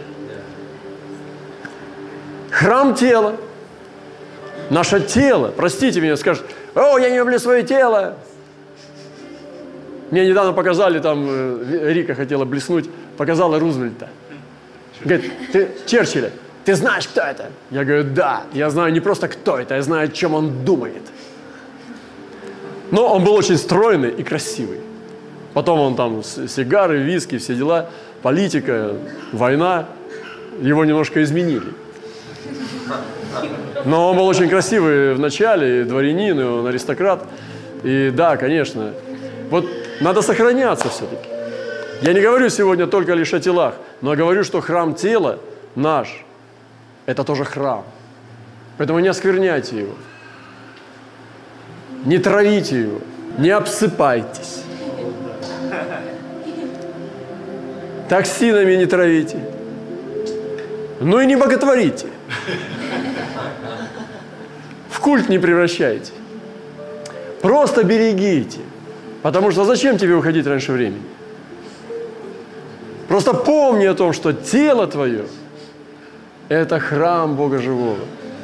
Храм 2.51 2.97
тела. 2.97 3.37
Наше 4.69 5.01
тело, 5.01 5.53
простите 5.57 6.01
меня, 6.01 6.17
скажет, 6.17 6.45
о, 6.75 6.99
я 6.99 7.09
не 7.09 7.19
люблю 7.19 7.39
свое 7.39 7.63
тело. 7.63 8.17
Мне 10.11 10.27
недавно 10.27 10.53
показали, 10.53 10.99
там 10.99 11.25
э, 11.31 11.93
Рика 11.93 12.17
хотела 12.17 12.45
блеснуть, 12.45 12.91
показала 13.17 13.61
Рузвельта. 13.61 14.09
Говорит, 15.05 15.33
ты, 15.53 15.69
Черчилля, 15.87 16.31
ты 16.65 16.75
знаешь, 16.75 17.07
кто 17.07 17.23
это? 17.23 17.47
Я 17.71 17.85
говорю, 17.85 18.05
да, 18.05 18.43
я 18.53 18.69
знаю 18.71 18.93
не 18.93 19.01
просто 19.01 19.29
кто 19.29 19.59
это, 19.59 19.75
я 19.75 19.83
знаю, 19.83 20.09
о 20.09 20.09
чем 20.09 20.35
он 20.35 20.65
думает. 20.65 21.03
Но 22.91 23.13
он 23.15 23.25
был 23.25 23.35
очень 23.35 23.57
стройный 23.57 24.11
и 24.11 24.23
красивый. 24.23 24.81
Потом 25.55 25.81
он 25.81 25.97
там 25.97 26.23
сигары, 26.23 26.99
виски, 26.99 27.39
все 27.39 27.55
дела, 27.55 27.91
политика, 28.23 28.95
война, 29.33 29.87
его 30.61 30.85
немножко 30.85 31.23
изменили. 31.23 31.73
Но 33.85 34.11
он 34.11 34.17
был 34.17 34.27
очень 34.27 34.49
красивый 34.49 35.15
в 35.15 35.21
начале, 35.21 35.85
дворянин, 35.85 36.39
он 36.41 36.67
аристократ. 36.67 37.25
И 37.83 38.13
да, 38.15 38.37
конечно. 38.37 38.93
Вот 39.51 39.67
надо 40.01 40.23
сохраняться 40.23 40.89
все-таки. 40.89 41.38
Я 42.01 42.13
не 42.13 42.21
говорю 42.21 42.49
сегодня 42.49 42.87
только 42.87 43.15
лишь 43.15 43.35
о 43.35 43.41
телах, 43.41 43.75
но 44.01 44.15
говорю, 44.15 44.45
что 44.45 44.61
храм 44.61 44.95
тела 44.95 45.41
наш– 45.75 46.25
это 47.07 47.25
тоже 47.25 47.45
храм. 47.45 47.85
Поэтому 48.77 49.01
не 49.01 49.09
оскверняйте 49.09 49.81
его. 49.81 49.95
Не 52.05 52.19
травите 52.19 52.81
его. 52.81 53.01
Не 53.39 53.51
обсыпайтесь. 53.51 54.63
Токсинами 58.09 58.77
не 58.77 58.87
травите. 58.87 59.39
Ну 61.01 61.21
и 61.21 61.27
не 61.27 61.37
боготворите. 61.37 62.07
В 64.91 65.01
культ 65.01 65.29
не 65.29 65.39
превращайте. 65.39 66.13
Просто 67.43 67.83
берегите. 67.83 68.61
Потому 69.23 69.51
что 69.51 69.65
зачем 69.65 69.99
тебе 69.99 70.15
уходить 70.15 70.47
раньше 70.47 70.73
времени? 70.73 71.03
Просто 73.09 73.33
помни 73.33 73.87
о 73.87 73.95
том, 73.95 74.13
что 74.13 74.33
тело 74.33 74.87
твое– 74.87 75.25
это 76.49 76.79
храм 76.79 77.37
Бога 77.37 77.59
Живого, 77.59 77.97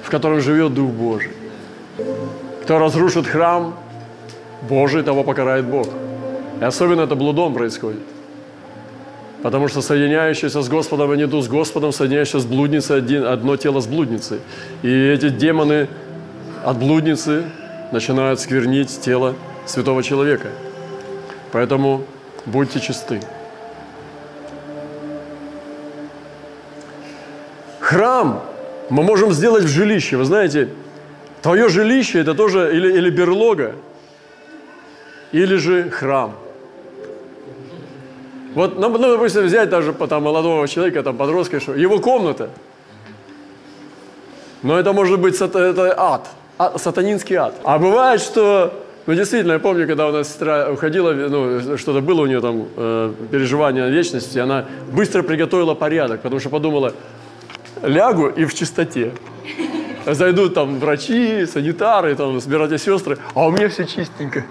в 0.02 0.10
котором 0.10 0.40
живет 0.40 0.72
Дух 0.72 0.90
Божий. 0.90 1.32
Кто 2.62 2.78
разрушит 2.78 3.26
храм 3.26 3.74
Божий, 4.62 5.02
того 5.02 5.22
покарает 5.22 5.66
Бог. 5.66 5.86
И 6.60 6.64
особенно 6.64 7.02
это 7.02 7.14
блудом 7.14 7.52
происходит. 7.52 8.00
Потому 9.42 9.68
что 9.68 9.82
соединяющийся 9.82 10.62
с 10.62 10.68
Господом, 10.70 11.10
а 11.10 11.16
не 11.16 11.26
дух 11.26 11.44
с 11.44 11.48
Господом, 11.48 11.92
соединяющийся 11.92 12.40
с 12.40 12.46
блудницей, 12.46 12.96
один, 12.96 13.26
одно 13.26 13.58
тело 13.58 13.80
с 13.80 13.86
блудницей. 13.86 14.40
И 14.82 14.88
эти 14.88 15.28
демоны 15.28 15.88
от 16.64 16.78
блудницы 16.78 17.44
начинают 17.92 18.40
сквернить 18.40 18.98
тело 19.02 19.34
святого 19.66 20.02
человека. 20.02 20.48
Поэтому 21.52 22.04
будьте 22.46 22.80
чисты. 22.80 23.20
Храм 27.84 28.42
мы 28.88 29.02
можем 29.02 29.32
сделать 29.32 29.64
в 29.64 29.68
жилище. 29.68 30.16
Вы 30.16 30.24
знаете, 30.24 30.70
твое 31.42 31.68
жилище– 31.68 32.18
это 32.20 32.34
тоже 32.34 32.74
или, 32.74 32.90
или 32.96 33.10
берлога, 33.10 33.74
или 35.32 35.56
же 35.56 35.90
храм. 35.90 36.34
Вот, 38.54 38.78
ну, 38.78 38.88
ну, 38.88 39.10
допустим, 39.10 39.42
взять 39.42 39.68
даже 39.68 39.92
там, 39.92 40.22
молодого 40.22 40.66
человека, 40.66 41.02
там, 41.02 41.18
подростка, 41.18 41.60
что 41.60 41.74
его 41.74 41.98
комната, 41.98 42.48
но 44.62 44.78
это 44.78 44.94
может 44.94 45.20
быть 45.20 45.38
это 45.38 45.94
ад, 45.98 46.26
а, 46.56 46.78
сатанинский 46.78 47.36
ад. 47.36 47.54
А 47.64 47.78
бывает, 47.78 48.22
что, 48.22 48.72
ну 49.04 49.14
действительно, 49.14 49.52
я 49.52 49.58
помню, 49.58 49.86
когда 49.86 50.08
у 50.08 50.12
нас 50.12 50.28
сестра 50.28 50.70
уходила, 50.70 51.12
ну 51.12 51.76
что-то 51.76 52.00
было 52.00 52.22
у 52.22 52.26
нее 52.26 52.40
там, 52.40 52.66
э, 52.76 53.12
переживание 53.30 53.90
вечности, 53.90 54.38
она 54.38 54.64
быстро 54.90 55.22
приготовила 55.22 55.74
порядок, 55.74 56.22
потому 56.22 56.40
что 56.40 56.48
подумала, 56.48 56.94
лягу 57.86 58.28
и 58.28 58.44
в 58.44 58.54
чистоте. 58.54 59.12
Зайдут 60.06 60.54
там 60.54 60.78
врачи, 60.78 61.46
санитары, 61.46 62.14
там, 62.14 62.38
братья 62.46 62.76
сестры, 62.76 63.18
а 63.34 63.46
у 63.46 63.50
меня 63.50 63.68
все 63.68 63.84
чистенько. 63.84 64.44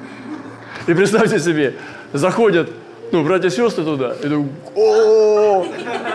И 0.88 0.94
представьте 0.94 1.40
себе, 1.40 1.76
заходят 2.12 2.70
ну, 3.14 3.24
братья 3.24 3.50
сестры 3.50 3.84
туда, 3.84 4.16
и 4.24 4.28
думаю, 4.28 4.50
о, 4.76 5.68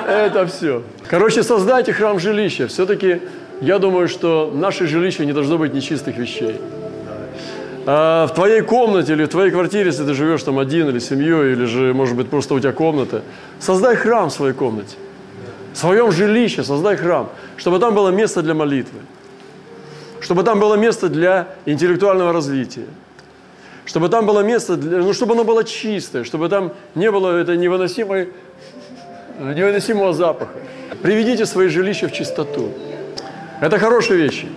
это 0.09 0.47
все. 0.47 0.83
Короче, 1.07 1.45
создайте 1.45 1.93
храм 1.93 2.19
жилища. 2.19 2.67
Все-таки 2.67 3.23
я 3.61 3.79
думаю, 3.79 4.09
что 4.09 4.51
наше 4.53 4.89
жилище 4.89 5.25
не 5.25 5.33
должно 5.33 5.59
быть 5.59 5.73
нечистых 5.73 6.17
вещей. 6.17 6.57
А 7.87 8.27
в 8.27 8.35
твоей 8.35 8.63
комнате 8.63 9.13
или 9.13 9.25
в 9.25 9.29
твоей 9.29 9.53
квартире, 9.53 9.87
если 9.87 10.05
ты 10.05 10.13
живешь 10.13 10.43
там 10.43 10.59
один 10.59 10.89
или 10.89 10.99
семьей, 10.99 11.53
или 11.53 11.67
же, 11.67 11.95
может 11.95 12.17
быть, 12.17 12.29
просто 12.29 12.55
у 12.55 12.61
тебя 12.61 12.73
комната, 12.73 13.23
создай 13.61 13.95
храм 13.95 14.29
в 14.29 14.33
своей 14.33 14.53
комнате. 14.53 14.97
В 15.73 15.77
своем 15.77 16.11
жилище 16.11 16.65
создай 16.65 16.97
храм, 16.97 17.31
чтобы 17.57 17.79
там 17.79 17.95
было 17.95 18.09
место 18.09 18.43
для 18.43 18.55
молитвы, 18.55 19.01
чтобы 20.21 20.43
там 20.43 20.61
было 20.61 20.75
место 20.75 21.09
для 21.09 21.49
интеллектуального 21.67 22.33
развития, 22.33 22.87
чтобы 23.85 24.09
там 24.09 24.27
было 24.27 24.41
место, 24.41 24.77
для, 24.77 24.99
ну, 24.99 25.13
чтобы 25.13 25.35
оно 25.35 25.45
было 25.45 25.65
чистое, 25.65 26.25
чтобы 26.25 26.49
там 26.49 26.73
не 26.95 27.11
было 27.11 27.39
этой 27.39 27.57
невыносимой, 27.57 28.31
невыносимого 29.39 30.13
запаха. 30.13 30.53
Приведите 31.03 31.47
свои 31.47 31.69
жилища 31.69 32.09
в 32.09 32.13
чистоту. 32.13 32.71
Это 33.61 33.79
хорошие 33.79 34.21
вещи. 34.21 34.49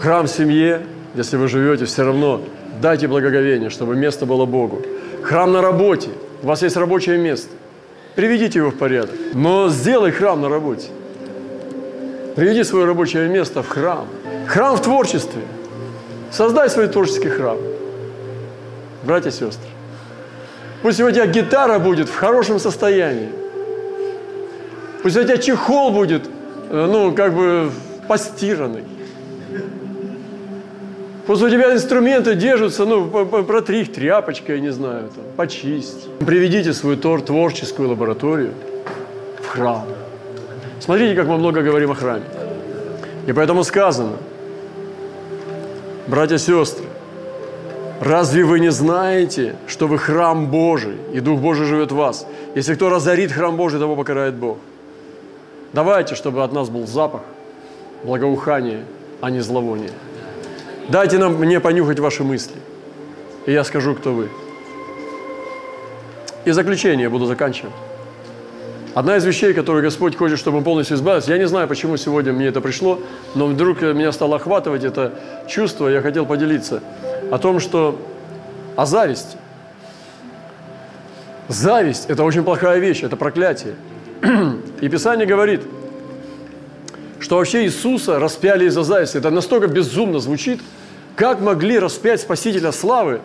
Храм 0.00 0.26
в 0.26 0.30
семье, 0.30 0.82
если 1.14 1.36
вы 1.36 1.48
живете, 1.48 1.84
все 1.84 2.04
равно 2.04 2.42
дайте 2.80 3.06
благоговение, 3.08 3.70
чтобы 3.70 3.94
место 3.94 4.26
было 4.26 4.46
Богу. 4.46 4.82
Храм 5.22 5.52
на 5.52 5.62
работе, 5.62 6.10
у 6.42 6.46
вас 6.46 6.62
есть 6.62 6.76
рабочее 6.76 7.18
место. 7.18 7.50
Приведите 8.14 8.58
его 8.58 8.70
в 8.70 8.76
порядок. 8.76 9.14
Но 9.34 9.68
сделай 9.68 10.10
храм 10.10 10.40
на 10.40 10.48
работе. 10.48 10.88
Приведи 12.36 12.64
свое 12.64 12.86
рабочее 12.86 13.28
место 13.28 13.62
в 13.62 13.68
храм. 13.68 14.06
Храм 14.46 14.76
в 14.76 14.82
творчестве. 14.82 15.42
Создай 16.30 16.70
свой 16.70 16.88
творческий 16.88 17.28
храм. 17.28 17.58
Братья 19.02 19.30
и 19.30 19.32
сестры. 19.32 19.68
Пусть 20.82 21.00
у 21.00 21.10
тебя 21.10 21.26
гитара 21.26 21.78
будет 21.78 22.08
в 22.08 22.14
хорошем 22.14 22.58
состоянии. 22.58 23.28
Пусть 25.02 25.16
у 25.16 25.22
тебя 25.22 25.38
чехол 25.38 25.90
будет 25.90 26.22
Э, 26.72 26.86
ну, 26.90 27.12
как 27.12 27.34
бы 27.34 27.70
постиранный. 28.08 28.84
Пусть 31.26 31.42
у 31.42 31.48
тебя 31.48 31.72
инструменты 31.72 32.34
держатся, 32.34 32.84
ну, 32.84 33.08
протри 33.44 33.82
их 33.82 33.92
тряпочкой, 33.92 34.56
я 34.56 34.60
не 34.60 34.72
знаю, 34.72 35.08
там, 35.14 35.24
почисть. 35.36 36.08
Приведите 36.18 36.72
свою 36.72 36.96
тор 36.96 37.22
творческую 37.22 37.88
лабораторию 37.90 38.52
в 39.40 39.46
храм. 39.46 39.84
Смотрите, 40.80 41.14
как 41.14 41.28
мы 41.28 41.38
много 41.38 41.62
говорим 41.62 41.92
о 41.92 41.94
храме. 41.94 42.24
И 43.28 43.32
поэтому 43.32 43.62
сказано, 43.62 44.16
братья 46.08 46.34
и 46.34 46.38
сестры, 46.38 46.86
разве 48.00 48.42
вы 48.42 48.58
не 48.58 48.72
знаете, 48.72 49.54
что 49.68 49.86
вы 49.86 49.98
храм 49.98 50.48
Божий, 50.50 50.96
и 51.12 51.20
Дух 51.20 51.38
Божий 51.40 51.66
живет 51.66 51.92
в 51.92 51.94
вас? 51.94 52.26
Если 52.56 52.74
кто 52.74 52.90
разорит 52.90 53.30
храм 53.30 53.56
Божий, 53.56 53.78
того 53.78 53.94
покарает 53.94 54.34
Бог. 54.34 54.58
Давайте, 55.72 56.16
чтобы 56.16 56.42
от 56.42 56.52
нас 56.52 56.68
был 56.68 56.88
запах, 56.88 57.20
благоухание, 58.02 58.84
а 59.20 59.30
не 59.30 59.38
зловоние. 59.40 59.90
Дайте 60.88 61.18
нам, 61.18 61.34
мне 61.34 61.60
понюхать 61.60 62.00
ваши 62.00 62.24
мысли, 62.24 62.56
и 63.46 63.52
я 63.52 63.64
скажу, 63.64 63.94
кто 63.94 64.12
вы. 64.12 64.28
И 66.44 66.50
заключение 66.50 67.08
буду 67.08 67.26
заканчивать. 67.26 67.72
Одна 68.94 69.16
из 69.16 69.24
вещей, 69.24 69.54
которую 69.54 69.82
Господь 69.82 70.16
хочет, 70.16 70.38
чтобы 70.38 70.58
мы 70.58 70.64
полностью 70.64 70.96
избавились, 70.96 71.26
я 71.26 71.38
не 71.38 71.46
знаю, 71.46 71.66
почему 71.66 71.96
сегодня 71.96 72.32
мне 72.32 72.48
это 72.48 72.60
пришло, 72.60 72.98
но 73.34 73.46
вдруг 73.46 73.80
меня 73.80 74.12
стало 74.12 74.36
охватывать 74.36 74.84
это 74.84 75.12
чувство, 75.48 75.88
я 75.88 76.02
хотел 76.02 76.26
поделиться 76.26 76.82
о 77.30 77.38
том, 77.38 77.58
что 77.58 77.98
о 78.76 78.84
зависти. 78.84 79.38
Зависть– 81.48 82.06
это 82.08 82.22
очень 82.24 82.42
плохая 82.44 82.78
вещь, 82.78 83.02
это 83.02 83.16
проклятие– 83.16 83.74
и 84.82 84.88
Писание 84.88 85.26
говорит, 85.26 85.62
что 87.22 87.36
вообще 87.36 87.64
Иисуса 87.64 88.18
распяли 88.18 88.66
из-за 88.66 88.82
зависти. 88.82 89.16
Это 89.16 89.30
настолько 89.30 89.68
безумно 89.68 90.18
звучит. 90.18 90.60
Как 91.14 91.40
могли 91.40 91.78
распять 91.78 92.20
Спасителя 92.20 92.72
славы, 92.72 93.20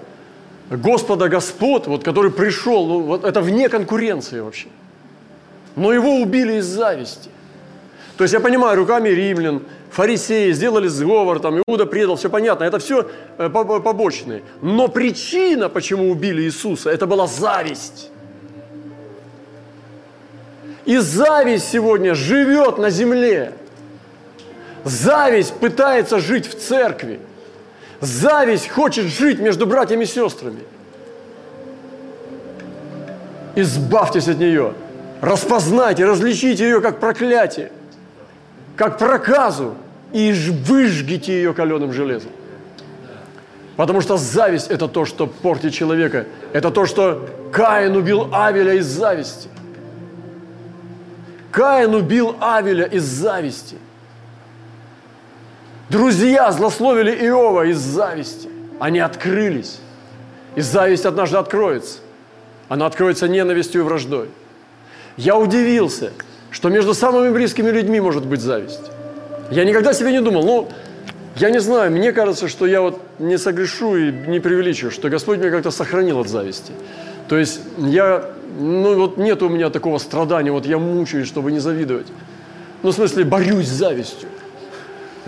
Господа 0.70 1.30
Господ, 1.30 1.88
вот, 1.88 2.04
который 2.04 2.32
пришел, 2.32 2.86
ну, 2.86 3.02
вот 3.02 3.24
это 3.24 3.42
вне 3.42 3.70
конкуренции 3.70 4.40
вообще. 4.40 4.68
Но 5.76 5.94
его 5.94 6.18
убили 6.18 6.54
из 6.54 6.66
зависти. 6.66 7.30
То 8.18 8.24
есть 8.24 8.34
я 8.34 8.40
понимаю, 8.40 8.78
руками 8.78 9.10
римлян, 9.10 9.64
фарисеи 9.92 10.52
сделали 10.52 10.88
сговор, 10.88 11.40
там 11.40 11.60
Иуда 11.60 11.86
предал, 11.86 12.18
все 12.18 12.30
понятно, 12.30 12.66
это 12.66 12.80
все 12.80 13.10
э, 13.38 13.50
побочные. 13.50 14.44
Но 14.62 14.88
причина, 14.90 15.70
почему 15.70 16.12
убили 16.12 16.44
Иисуса, 16.44 16.90
это 16.90 17.08
была 17.08 17.28
зависть. 17.28 18.12
И 20.86 20.98
зависть 20.98 21.70
сегодня 21.70 22.16
живет 22.16 22.78
на 22.78 22.90
земле. 22.90 23.54
Зависть 24.84 25.54
пытается 25.56 26.20
жить 26.20 26.48
в 26.48 26.58
церкви. 26.60 27.20
Зависть 28.00 28.70
хочет 28.70 29.06
жить 29.06 29.40
между 29.40 29.66
братьями 29.66 30.04
и 30.04 30.08
сестрами. 30.08 30.62
Избавьтесь 33.56 34.28
от 34.28 34.38
нее. 34.38 34.74
Распознайте, 35.22 36.06
различите 36.06 36.64
ее 36.64 36.80
как 36.80 37.00
проклятие, 37.00 37.72
как 38.76 39.00
проказу, 39.00 39.76
и 40.14 40.32
выжгите 40.66 41.34
ее 41.34 41.54
каленым 41.54 41.92
железом. 41.92 42.32
Потому 43.76 44.02
что 44.02 44.18
зависть– 44.18 44.68
это 44.70 44.88
то, 44.88 45.06
что 45.06 45.28
портит 45.28 45.74
человека. 45.74 46.26
Это 46.54 46.72
то, 46.72 46.86
что 46.86 47.28
Каин 47.52 47.96
убил 47.96 48.30
Авеля 48.34 48.74
из 48.74 48.86
зависти. 48.86 49.50
Каин 51.52 51.94
убил 51.94 52.36
Авеля 52.40 52.86
из 52.86 53.04
зависти. 53.04 53.78
Друзья 55.90 56.52
злословили 56.52 57.12
Иова 57.12 57.68
из 57.68 57.78
зависти. 57.78 58.50
Они 58.80 59.00
открылись. 59.00 59.80
И 60.56 60.62
зависть 60.62 61.06
однажды 61.06 61.38
откроется. 61.38 62.00
Она 62.68 62.86
откроется 62.86 63.28
ненавистью 63.28 63.82
и 63.82 63.84
враждой. 63.84 64.30
Я 65.16 65.38
удивился, 65.38 66.12
что 66.52 66.70
между 66.70 66.94
самыми 66.94 67.32
близкими 67.32 67.70
людьми 67.70 68.00
может 68.00 68.26
быть 68.26 68.42
зависть. 68.42 68.92
Я 69.50 69.64
никогда 69.64 69.94
себе 69.94 70.12
не 70.12 70.22
думал, 70.22 70.44
ну, 70.44 70.70
я 71.38 71.50
не 71.50 71.60
знаю, 71.60 71.92
мне 71.92 72.12
кажется, 72.12 72.48
что 72.48 72.66
я 72.66 72.82
вот 72.82 73.02
не 73.20 73.38
согрешу 73.38 73.96
и 73.96 74.12
не 74.12 74.40
преувеличу, 74.40 74.92
что 74.92 75.10
Господь 75.10 75.40
меня 75.40 75.52
как-то 75.52 75.72
сохранил 75.72 76.20
от 76.20 76.28
зависти. 76.28 76.74
То 77.30 77.38
есть 77.38 77.62
я 77.78 78.30
ну 78.60 78.96
вот 78.96 79.18
нет 79.18 79.42
у 79.44 79.50
меня 79.50 79.70
такого 79.70 80.00
страдания, 80.00 80.52
вот 80.52 80.66
я 80.66 80.78
мучаюсь, 80.80 81.28
чтобы 81.28 81.52
не 81.52 81.60
завидовать. 81.60 82.08
Ну, 82.84 82.92
в 82.92 82.94
смысле, 82.94 83.24
борюсь 83.24 83.68
с 83.68 83.72
завистью. 83.72 84.30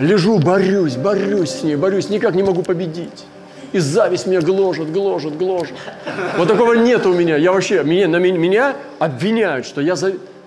Лежу, 0.00 0.38
борюсь, 0.38 0.96
борюсь 0.96 1.50
с 1.50 1.62
ней, 1.62 1.76
борюсь, 1.76 2.08
никак 2.08 2.34
не 2.34 2.42
могу 2.42 2.62
победить. 2.62 3.26
И 3.72 3.78
зависть 3.78 4.26
меня 4.26 4.40
гложет, 4.40 4.90
гложет, 4.90 5.36
гложет. 5.36 5.74
Вот 6.38 6.48
такого 6.48 6.72
нет 6.72 7.04
у 7.04 7.12
меня. 7.12 7.36
Я 7.36 7.52
вообще, 7.52 7.84
меня, 7.84 8.08
на 8.08 8.16
меня 8.16 8.76
обвиняют, 8.98 9.66
что 9.66 9.82
я 9.82 9.96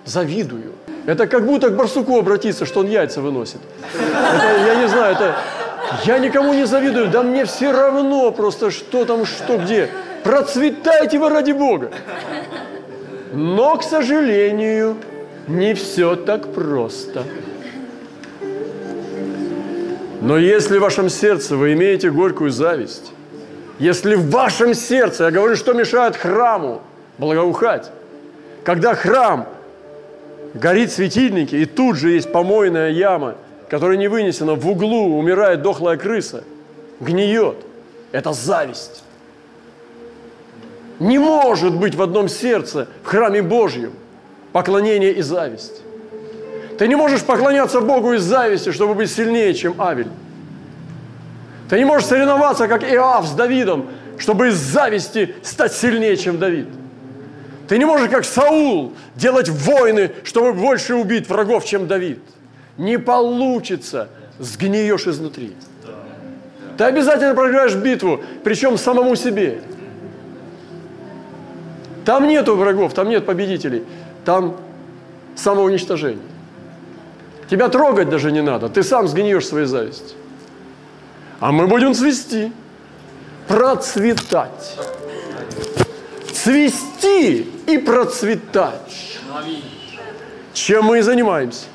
завидую. 0.04 0.72
Это 1.06 1.28
как 1.28 1.46
будто 1.46 1.70
к 1.70 1.76
барсуку 1.76 2.18
обратиться, 2.18 2.66
что 2.66 2.80
он 2.80 2.88
яйца 2.88 3.20
выносит. 3.20 3.60
Это, 3.94 4.66
я 4.66 4.74
не 4.74 4.88
знаю, 4.88 5.14
это... 5.14 5.36
Я 6.04 6.18
никому 6.18 6.52
не 6.52 6.66
завидую, 6.66 7.08
да 7.08 7.22
мне 7.22 7.44
все 7.44 7.70
равно 7.70 8.32
просто, 8.32 8.72
что 8.72 9.04
там, 9.04 9.24
что 9.24 9.58
где. 9.58 9.88
Процветайте 10.24 11.20
вы 11.20 11.28
ради 11.28 11.52
Бога. 11.52 11.92
Но, 13.32 13.76
к 13.76 13.84
сожалению, 13.84 14.96
не 15.46 15.74
все 15.74 16.16
так 16.16 16.52
просто. 16.52 17.22
Но 20.24 20.38
если 20.38 20.78
в 20.78 20.80
вашем 20.80 21.10
сердце 21.10 21.54
вы 21.54 21.74
имеете 21.74 22.10
горькую 22.10 22.48
зависть, 22.48 23.12
если 23.78 24.14
в 24.14 24.30
вашем 24.30 24.72
сердце, 24.72 25.24
я 25.24 25.30
говорю, 25.30 25.54
что 25.54 25.74
мешает 25.74 26.16
храму 26.16 26.80
благоухать, 27.18 27.90
когда 28.64 28.94
храм 28.94 29.46
горит 30.54 30.90
светильники, 30.90 31.54
и 31.56 31.66
тут 31.66 31.96
же 31.96 32.12
есть 32.12 32.32
помойная 32.32 32.88
яма, 32.88 33.34
которая 33.68 33.98
не 33.98 34.08
вынесена, 34.08 34.54
в 34.54 34.66
углу 34.66 35.18
умирает 35.18 35.60
дохлая 35.60 35.98
крыса, 35.98 36.42
гниет. 37.00 37.58
Это 38.10 38.32
зависть. 38.32 39.04
Не 41.00 41.18
может 41.18 41.76
быть 41.76 41.96
в 41.96 42.00
одном 42.00 42.30
сердце, 42.30 42.88
в 43.02 43.08
храме 43.08 43.42
Божьем, 43.42 43.92
поклонение 44.54 45.12
и 45.12 45.20
зависть. 45.20 45.83
Ты 46.78 46.88
не 46.88 46.96
можешь 46.96 47.22
поклоняться 47.22 47.80
Богу 47.80 48.14
из 48.14 48.22
зависти, 48.22 48.72
чтобы 48.72 48.94
быть 48.94 49.10
сильнее, 49.10 49.54
чем 49.54 49.80
Авель. 49.80 50.08
Ты 51.68 51.78
не 51.78 51.84
можешь 51.84 52.06
соревноваться, 52.08 52.68
как 52.68 52.82
Иоав 52.82 53.26
с 53.26 53.32
Давидом, 53.32 53.86
чтобы 54.18 54.48
из 54.48 54.56
зависти 54.56 55.34
стать 55.42 55.72
сильнее, 55.72 56.16
чем 56.16 56.38
Давид. 56.38 56.66
Ты 57.68 57.78
не 57.78 57.84
можешь, 57.84 58.10
как 58.10 58.24
Саул, 58.24 58.92
делать 59.14 59.48
войны, 59.48 60.12
чтобы 60.24 60.52
больше 60.52 60.94
убить 60.94 61.28
врагов, 61.28 61.64
чем 61.64 61.86
Давид. 61.86 62.18
Не 62.76 62.98
получится, 62.98 64.08
сгниешь 64.38 65.06
изнутри. 65.06 65.54
Ты 66.76 66.84
обязательно 66.84 67.34
проиграешь 67.34 67.74
битву, 67.74 68.20
причем 68.42 68.76
самому 68.76 69.14
себе. 69.16 69.60
Там 72.04 72.28
нету 72.28 72.56
врагов, 72.56 72.92
там 72.92 73.08
нет 73.08 73.24
победителей, 73.24 73.84
там 74.24 74.56
самоуничтожение. 75.36 76.33
Тебя 77.50 77.68
трогать 77.68 78.08
даже 78.08 78.32
не 78.32 78.42
надо, 78.42 78.68
ты 78.68 78.82
сам 78.82 79.08
сгниешь 79.08 79.46
своей 79.46 79.66
зависти. 79.66 80.14
А 81.40 81.52
мы 81.52 81.66
будем 81.66 81.94
цвести, 81.94 82.52
процветать. 83.46 84.78
Цвести 86.32 87.42
и 87.66 87.78
процветать. 87.78 89.20
Чем 90.52 90.84
мы 90.84 90.98
и 90.98 91.02
занимаемся. 91.02 91.66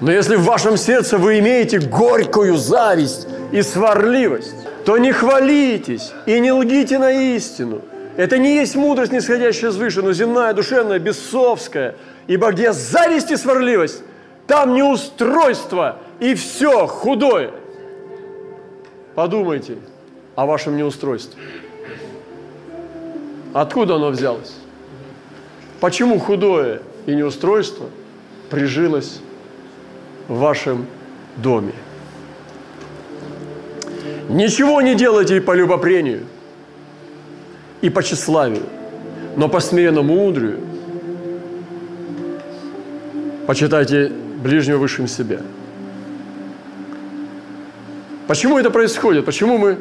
Но 0.00 0.10
если 0.10 0.36
в 0.36 0.44
вашем 0.44 0.76
сердце 0.76 1.18
вы 1.18 1.38
имеете 1.40 1.78
горькую 1.78 2.56
зависть 2.56 3.26
и 3.52 3.62
сварливость, 3.62 4.54
то 4.84 4.96
не 4.96 5.12
хвалитесь 5.12 6.12
и 6.26 6.40
не 6.40 6.52
лгите 6.52 6.98
на 6.98 7.10
истину. 7.36 7.82
Это 8.16 8.38
не 8.38 8.56
есть 8.56 8.76
мудрость, 8.76 9.12
нисходящая 9.12 9.70
свыше, 9.70 10.02
но 10.02 10.12
земная, 10.12 10.52
душевная, 10.52 10.98
бесовская. 10.98 11.96
Ибо 12.26 12.52
где 12.52 12.72
зависть 12.72 13.30
и 13.30 13.36
сварливость, 13.36 14.02
там 14.46 14.74
неустройство 14.74 15.98
и 16.18 16.34
все 16.34 16.86
худое. 16.86 17.52
Подумайте 19.14 19.78
о 20.34 20.46
вашем 20.46 20.76
неустройстве. 20.76 21.40
Откуда 23.52 23.96
оно 23.96 24.10
взялось? 24.10 24.54
Почему 25.80 26.18
худое 26.18 26.82
и 27.06 27.14
неустройство 27.14 27.86
прижилось 28.48 29.20
в 30.28 30.38
вашем 30.38 30.86
доме? 31.36 31.72
Ничего 34.28 34.80
не 34.80 34.94
делайте 34.94 35.40
по 35.40 35.52
любопрению 35.52 36.26
и 37.80 37.90
по 37.90 38.02
тщеславию, 38.02 38.62
но 39.36 39.48
по 39.48 39.60
смиренному 39.60 40.14
мудрию 40.14 40.60
почитайте 43.46 44.12
ближнего 44.42 44.78
высшим 44.78 45.08
себя. 45.08 45.40
Почему 48.26 48.58
это 48.58 48.70
происходит? 48.70 49.24
Почему 49.24 49.58
мы 49.58 49.78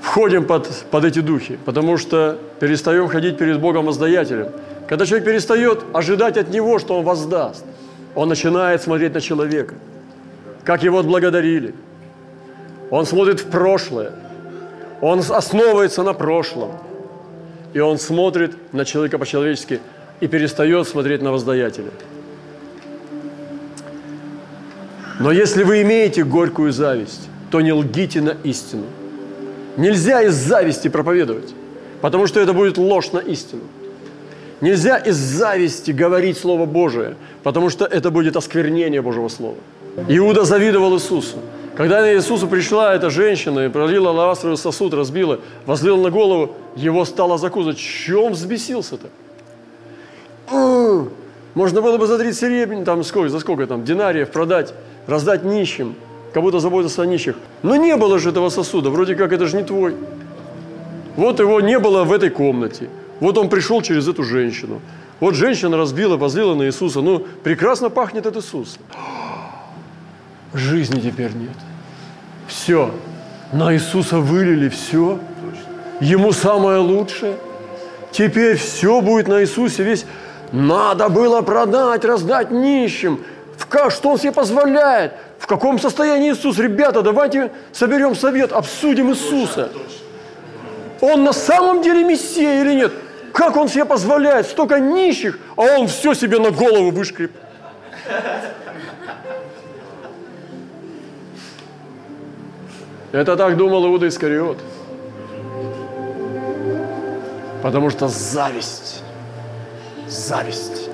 входим 0.00 0.44
под, 0.44 0.68
под 0.90 1.04
эти 1.04 1.18
духи? 1.20 1.58
Потому 1.64 1.96
что 1.96 2.38
перестаем 2.60 3.08
ходить 3.08 3.38
перед 3.38 3.60
Богом 3.60 3.86
воздаятелем. 3.86 4.48
Когда 4.88 5.06
человек 5.06 5.26
перестает 5.26 5.82
ожидать 5.92 6.36
от 6.36 6.50
Него, 6.50 6.78
что 6.78 6.98
Он 6.98 7.04
воздаст, 7.04 7.64
он 8.14 8.28
начинает 8.28 8.82
смотреть 8.82 9.14
на 9.14 9.20
человека, 9.20 9.74
как 10.62 10.82
его 10.82 10.98
отблагодарили. 10.98 11.74
Он 12.90 13.06
смотрит 13.06 13.40
в 13.40 13.50
прошлое, 13.50 14.12
он 15.04 15.18
основывается 15.18 16.02
на 16.02 16.14
прошлом, 16.14 16.70
и 17.74 17.78
он 17.78 17.98
смотрит 17.98 18.56
на 18.72 18.86
человека 18.86 19.18
по-человечески 19.18 19.80
и 20.20 20.26
перестает 20.26 20.88
смотреть 20.88 21.20
на 21.20 21.30
воздаятеля. 21.30 21.90
Но 25.20 25.30
если 25.30 25.62
вы 25.62 25.82
имеете 25.82 26.24
горькую 26.24 26.72
зависть, 26.72 27.28
то 27.50 27.60
не 27.60 27.72
лгите 27.72 28.22
на 28.22 28.34
истину. 28.44 28.84
Нельзя 29.76 30.22
из 30.22 30.34
зависти 30.36 30.88
проповедовать, 30.88 31.54
потому 32.00 32.26
что 32.26 32.40
это 32.40 32.54
будет 32.54 32.78
ложь 32.78 33.12
на 33.12 33.18
истину. 33.18 33.62
Нельзя 34.62 34.96
из 34.96 35.16
зависти 35.16 35.90
говорить 35.90 36.38
Слово 36.38 36.64
Божие, 36.64 37.16
потому 37.42 37.68
что 37.68 37.84
это 37.84 38.10
будет 38.10 38.36
осквернение 38.36 39.02
Божьего 39.02 39.28
Слова. 39.28 39.58
Иуда 40.08 40.44
завидовал 40.44 40.94
Иисусу. 40.94 41.36
Когда 41.76 42.02
на 42.02 42.14
Иисусу 42.14 42.46
пришла 42.46 42.94
эта 42.94 43.10
женщина 43.10 43.66
и 43.66 43.68
пролила 43.68 44.12
лавастровый 44.12 44.56
сосуд, 44.56 44.94
разбила, 44.94 45.40
возлила 45.66 45.96
на 45.96 46.10
голову, 46.10 46.54
его 46.76 47.04
стало 47.04 47.36
закусывать. 47.36 47.78
Чем 47.78 48.32
взбесился-то? 48.32 49.08
Можно 51.54 51.82
было 51.82 51.98
бы 51.98 52.06
за 52.06 52.18
30 52.18 52.38
серебрян, 52.38 52.84
там 52.84 53.02
сколько, 53.02 53.28
за 53.28 53.40
сколько 53.40 53.66
там, 53.66 53.84
динариев 53.84 54.30
продать 54.30 54.74
раздать 55.06 55.44
нищим, 55.44 55.94
как 56.32 56.42
будто 56.42 56.60
заботиться 56.60 57.02
о 57.02 57.06
нищих. 57.06 57.36
Но 57.62 57.76
не 57.76 57.96
было 57.96 58.18
же 58.18 58.30
этого 58.30 58.50
сосуда, 58.50 58.90
вроде 58.90 59.14
как 59.16 59.32
это 59.32 59.46
же 59.46 59.56
не 59.56 59.64
твой. 59.64 59.94
Вот 61.16 61.40
его 61.40 61.60
не 61.60 61.78
было 61.78 62.04
в 62.04 62.12
этой 62.12 62.30
комнате. 62.30 62.88
Вот 63.20 63.38
он 63.38 63.48
пришел 63.48 63.82
через 63.82 64.08
эту 64.08 64.22
женщину. 64.24 64.80
Вот 65.20 65.34
женщина 65.34 65.76
разбила, 65.76 66.16
возлила 66.16 66.54
на 66.54 66.64
Иисуса. 66.64 67.00
Ну, 67.00 67.24
прекрасно 67.42 67.88
пахнет 67.88 68.26
от 68.26 68.36
Иисуса. 68.36 68.78
Жизни 70.54 71.00
теперь 71.00 71.32
нет. 71.32 71.56
Все. 72.46 72.94
На 73.52 73.74
Иисуса 73.74 74.18
вылили 74.18 74.68
все. 74.68 75.18
Ему 76.00 76.32
самое 76.32 76.78
лучшее. 76.78 77.36
Теперь 78.10 78.56
все 78.56 79.00
будет 79.00 79.28
на 79.28 79.42
Иисусе 79.42 79.82
весь. 79.82 80.06
Надо 80.52 81.08
было 81.08 81.42
продать, 81.42 82.04
раздать 82.04 82.50
нищим– 82.50 83.20
в, 83.56 83.90
что 83.90 84.10
он 84.10 84.18
себе 84.18 84.32
позволяет? 84.32 85.12
В 85.38 85.46
каком 85.46 85.78
состоянии 85.78 86.32
Иисус? 86.32 86.58
Ребята, 86.58 87.02
давайте 87.02 87.52
соберем 87.72 88.14
совет, 88.14 88.52
обсудим 88.52 89.10
Иисуса. 89.10 89.70
Он 91.00 91.24
на 91.24 91.32
самом 91.32 91.82
деле 91.82 92.04
Мессия 92.04 92.62
или 92.62 92.74
нет? 92.74 92.92
Как 93.32 93.56
он 93.56 93.68
себе 93.68 93.84
позволяет? 93.84 94.46
Столько 94.46 94.78
нищих, 94.78 95.38
а 95.56 95.62
он 95.62 95.88
все 95.88 96.14
себе 96.14 96.38
на 96.38 96.50
голову 96.50 96.90
вышкреп. 96.90 97.32
Это 103.14 103.36
так 103.36 103.56
думал 103.56 103.86
Иуда 103.86 104.08
Искариот. 104.08 104.58
Потому 107.62 107.88
что 107.88 108.08
зависть, 108.08 109.04
зависть 110.08 110.90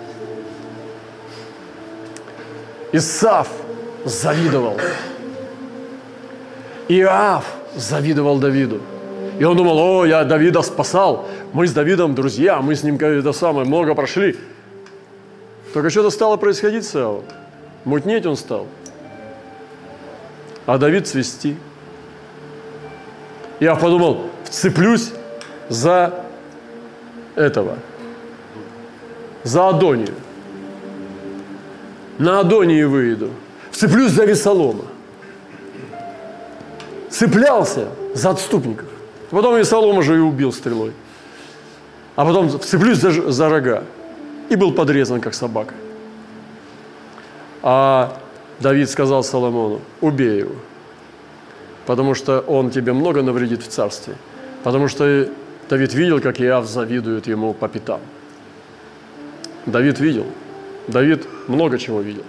Исав 2.92 3.48
завидовал. 4.04 4.76
Иав 6.88 7.46
завидовал 7.74 8.38
Давиду. 8.38 8.82
И 9.38 9.44
он 9.44 9.56
думал, 9.56 9.78
о, 9.78 10.04
я 10.04 10.22
Давида 10.24 10.60
спасал, 10.60 11.26
мы 11.54 11.66
с 11.66 11.72
Давидом 11.72 12.14
друзья, 12.14 12.60
мы 12.60 12.74
с 12.74 12.82
ним 12.82 12.96
это 12.96 13.32
самое, 13.32 13.66
много 13.66 13.94
прошли. 13.94 14.36
Только 15.72 15.88
что-то 15.88 16.10
стало 16.10 16.36
происходить 16.36 16.84
с 16.84 16.94
Иавом. 16.96 17.24
Мутнеть 17.86 18.26
он 18.26 18.36
стал. 18.36 18.66
А 20.66 20.76
Давид 20.76 21.08
цвести. 21.08 21.56
Я 23.60 23.76
подумал, 23.76 24.30
вцеплюсь 24.44 25.12
за 25.68 26.24
этого, 27.36 27.78
за 29.44 29.68
Адонию 29.68 30.14
на 32.20 32.40
Адонии 32.40 32.84
выйду, 32.84 33.30
вцеплюсь 33.70 34.12
за 34.12 34.26
Весолома. 34.26 34.84
Цеплялся 37.08 37.88
за 38.14 38.30
отступников. 38.30 38.86
Потом 39.30 39.56
Весолома 39.56 40.02
же 40.02 40.16
и 40.16 40.18
убил 40.18 40.52
стрелой. 40.52 40.92
А 42.16 42.26
потом 42.26 42.50
вцеплюсь 42.50 42.98
за, 42.98 43.32
за 43.32 43.48
рога. 43.48 43.84
И 44.50 44.56
был 44.56 44.72
подрезан, 44.72 45.22
как 45.22 45.32
собака. 45.32 45.74
А 47.62 48.18
Давид 48.60 48.90
сказал 48.90 49.24
Соломону, 49.24 49.80
убей 50.02 50.40
его, 50.40 50.54
потому 51.86 52.14
что 52.14 52.40
он 52.40 52.70
тебе 52.70 52.92
много 52.92 53.22
навредит 53.22 53.62
в 53.62 53.68
царстве. 53.68 54.14
Потому 54.62 54.88
что 54.88 55.28
Давид 55.68 55.94
видел, 55.94 56.20
как 56.20 56.40
Иав 56.40 56.66
завидует 56.66 57.26
ему 57.26 57.54
по 57.54 57.68
пятам. 57.68 58.00
Давид 59.66 60.00
видел– 60.00 60.26
Давид 60.90 61.26
много 61.46 61.78
чего 61.78 62.00
видел. 62.00 62.24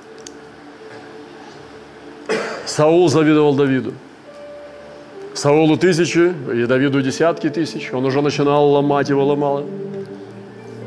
Саул 2.66 3.10
завидовал 3.10 3.56
Давиду. 3.56 3.94
Саулу 5.34 5.78
тысячи, 5.78 6.34
и 6.54 6.66
Давиду 6.66 7.02
десятки 7.02 7.50
тысяч. 7.50 7.92
Он 7.92 8.06
уже 8.06 8.22
начинал 8.22 8.70
ломать 8.70 9.10
его, 9.10 9.26
ломало. 9.26 9.66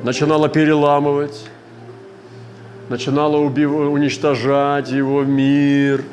Начинала 0.04 0.48
переламывать. 0.48 1.46
Начинала 2.88 3.38
убив... 3.38 3.70
уничтожать 3.70 4.90
его 4.90 5.24
мир. 5.24 6.04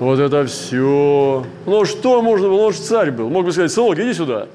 Вот 0.00 0.18
это 0.18 0.46
все. 0.46 1.46
Ну 1.66 1.84
что 1.84 2.22
можно 2.22 2.48
было? 2.48 2.62
Он 2.62 2.72
же 2.72 2.80
царь 2.80 3.10
был. 3.10 3.28
Мог 3.28 3.44
бы 3.44 3.52
сказать, 3.52 3.70
сынок, 3.70 3.98
иди 3.98 4.14
сюда. 4.14 4.48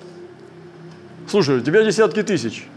Слушай, 1.30 1.58
у 1.58 1.62
тебя 1.62 1.84
десятки 1.84 2.24
тысяч. 2.24 2.68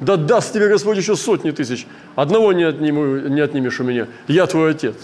Да 0.00 0.16
даст 0.16 0.52
тебе 0.52 0.68
Господь 0.68 0.98
еще 0.98 1.14
сотни 1.14 1.52
тысяч. 1.52 1.86
Одного 2.16 2.52
не, 2.52 2.64
отниму, 2.64 3.16
не 3.16 3.40
отнимешь 3.40 3.78
у 3.78 3.84
меня. 3.84 4.08
Я 4.26 4.46
твой 4.46 4.72
отец. 4.72 4.96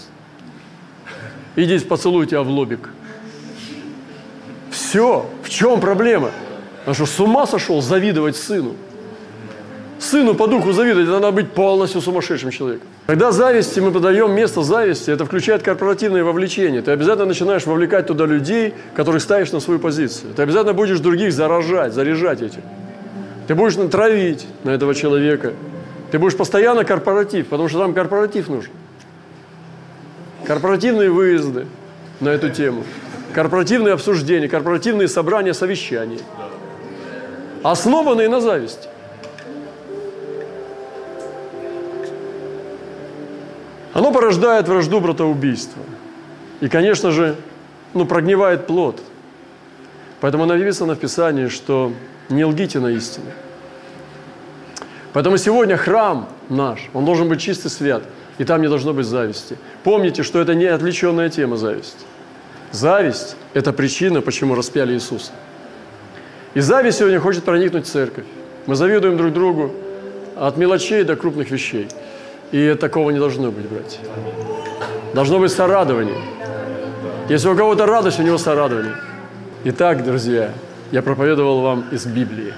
Иди 1.55 1.79
поцелуй 1.79 2.27
тебя 2.27 2.43
в 2.43 2.49
лобик. 2.49 2.89
Все. 4.69 5.29
В 5.43 5.49
чем 5.49 5.79
проблема? 5.79 6.31
Он 6.85 6.93
что, 6.93 7.05
с 7.05 7.19
ума 7.21 7.47
сошел 7.47 7.81
завидовать 7.81 8.35
сыну? 8.35 8.75
Сыну 10.07 10.35
по 10.35 10.47
духу 10.47 10.71
завидовать, 10.71 11.09
надо 11.09 11.31
быть 11.31 11.51
полностью 11.51 11.99
сумасшедшим 11.99 12.49
человеком. 12.49 12.87
Когда 13.07 13.33
зависти 13.33 13.81
мы 13.81 13.91
подаем 13.91 14.31
место 14.31 14.63
зависти, 14.63 15.11
это 15.11 15.25
включает 15.25 15.63
корпоративное 15.63 16.23
вовлечение. 16.23 16.81
Ты 16.81 16.91
обязательно 16.91 17.25
начинаешь 17.25 17.65
вовлекать 17.65 18.07
туда 18.07 18.25
людей, 18.25 18.73
которых 18.95 19.21
ставишь 19.21 19.51
на 19.51 19.59
свою 19.59 19.81
позицию. 19.81 20.33
Ты 20.33 20.43
обязательно 20.43 20.73
будешь 20.73 21.01
других 21.01 21.33
заражать, 21.33 21.93
заряжать 21.93 22.41
этим. 22.41 22.61
Ты 23.47 23.55
будешь 23.55 23.75
травить 23.91 24.47
на 24.63 24.69
этого 24.69 24.95
человека. 24.95 25.51
Ты 26.09 26.19
будешь 26.19 26.37
постоянно 26.37 26.85
корпоратив, 26.85 27.47
потому 27.47 27.67
что 27.67 27.79
там 27.79 27.93
корпоратив 27.93 28.47
нужен. 28.47 28.71
Корпоративные 30.45 31.09
выезды 31.09 31.65
на 32.21 32.29
эту 32.29 32.49
тему, 32.49 32.85
корпоративные 33.33 33.93
обсуждения, 33.93 34.47
корпоративные 34.47 35.09
собрания, 35.09 35.53
совещания, 35.53 36.19
основанные 37.61 38.29
на 38.29 38.39
зависти. 38.39 38.87
Оно 43.97 44.11
порождает 44.11 44.67
вражду 44.67 44.99
братоубийства. 44.99 45.81
И, 46.61 46.69
конечно 46.69 47.09
же, 47.09 47.35
ну, 47.95 48.05
прогнивает 48.05 48.67
плод. 48.67 49.01
Поэтому 50.21 50.45
написано 50.45 50.93
в 50.93 50.99
Писании, 50.99 51.47
что 51.47 51.91
не 52.29 52.45
лгите 52.45 52.79
на 52.79 52.89
истину. 52.89 53.25
Поэтому 55.13 55.37
сегодня 55.37 55.77
храм 55.77 56.29
наш, 56.47 56.91
он 56.93 57.05
должен 57.05 57.27
быть 57.27 57.41
чистый 57.41 57.69
свят, 57.69 58.03
и 58.37 58.43
там 58.43 58.61
не 58.61 58.67
должно 58.67 58.93
быть 58.93 59.07
зависти. 59.07 59.57
Помните, 59.83 60.21
что 60.21 60.39
это 60.39 60.53
не 60.53 60.65
отвлеченная 60.65 61.29
тема 61.29 61.57
зависть. 61.57 62.05
Зависть– 62.71 63.35
это 63.55 63.73
причина, 63.73 64.21
почему 64.21 64.53
распяли 64.53 64.93
Иисуса. 64.93 65.31
И 66.53 66.59
зависть 66.59 66.99
сегодня 66.99 67.19
хочет 67.19 67.45
проникнуть 67.45 67.87
в 67.87 67.89
церковь. 67.89 68.25
Мы 68.67 68.75
завидуем 68.75 69.17
друг 69.17 69.33
другу 69.33 69.71
от 70.35 70.55
мелочей 70.55 71.03
до 71.03 71.15
крупных 71.15 71.49
вещей– 71.49 71.87
и 72.51 72.75
такого 72.75 73.09
не 73.11 73.19
должно 73.19 73.51
быть, 73.51 73.67
братья. 73.67 73.99
Должно 75.13 75.39
быть 75.39 75.51
сорадование. 75.51 76.17
Если 77.29 77.49
у 77.49 77.55
кого-то 77.55 77.85
радость, 77.85 78.19
у 78.19 78.23
него 78.23 78.37
сорадование. 78.37 78.93
Итак, 79.65 80.03
друзья, 80.03 80.51
я 80.91 81.01
проповедовал 81.01 81.61
вам 81.61 81.85
из 81.91 82.05
Библии. 82.05 82.53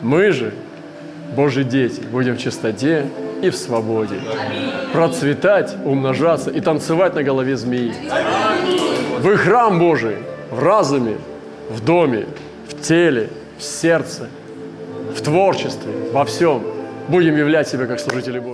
Мы 0.00 0.32
же, 0.32 0.52
Божьи 1.36 1.62
дети, 1.62 2.00
будем 2.00 2.36
в 2.36 2.38
чистоте 2.38 3.06
и 3.42 3.50
в 3.50 3.56
свободе. 3.56 4.16
Процветать, 4.92 5.74
умножаться 5.84 6.50
и 6.50 6.60
танцевать 6.60 7.14
на 7.14 7.22
голове 7.22 7.56
змеи. 7.56 7.94
Вы 9.20 9.36
храм 9.36 9.78
Божий 9.78 10.16
в 10.50 10.62
разуме, 10.62 11.16
в 11.70 11.84
доме, 11.84 12.26
в 12.68 12.80
теле, 12.80 13.30
в 13.56 13.62
сердце, 13.62 14.28
в 15.16 15.20
творчестве, 15.22 15.92
во 16.12 16.24
всем– 16.24 16.64
будем 17.08 17.36
являть 17.36 17.68
себя 17.68 17.86
как 17.86 18.00
служители 18.00 18.38
Божьи. 18.38 18.52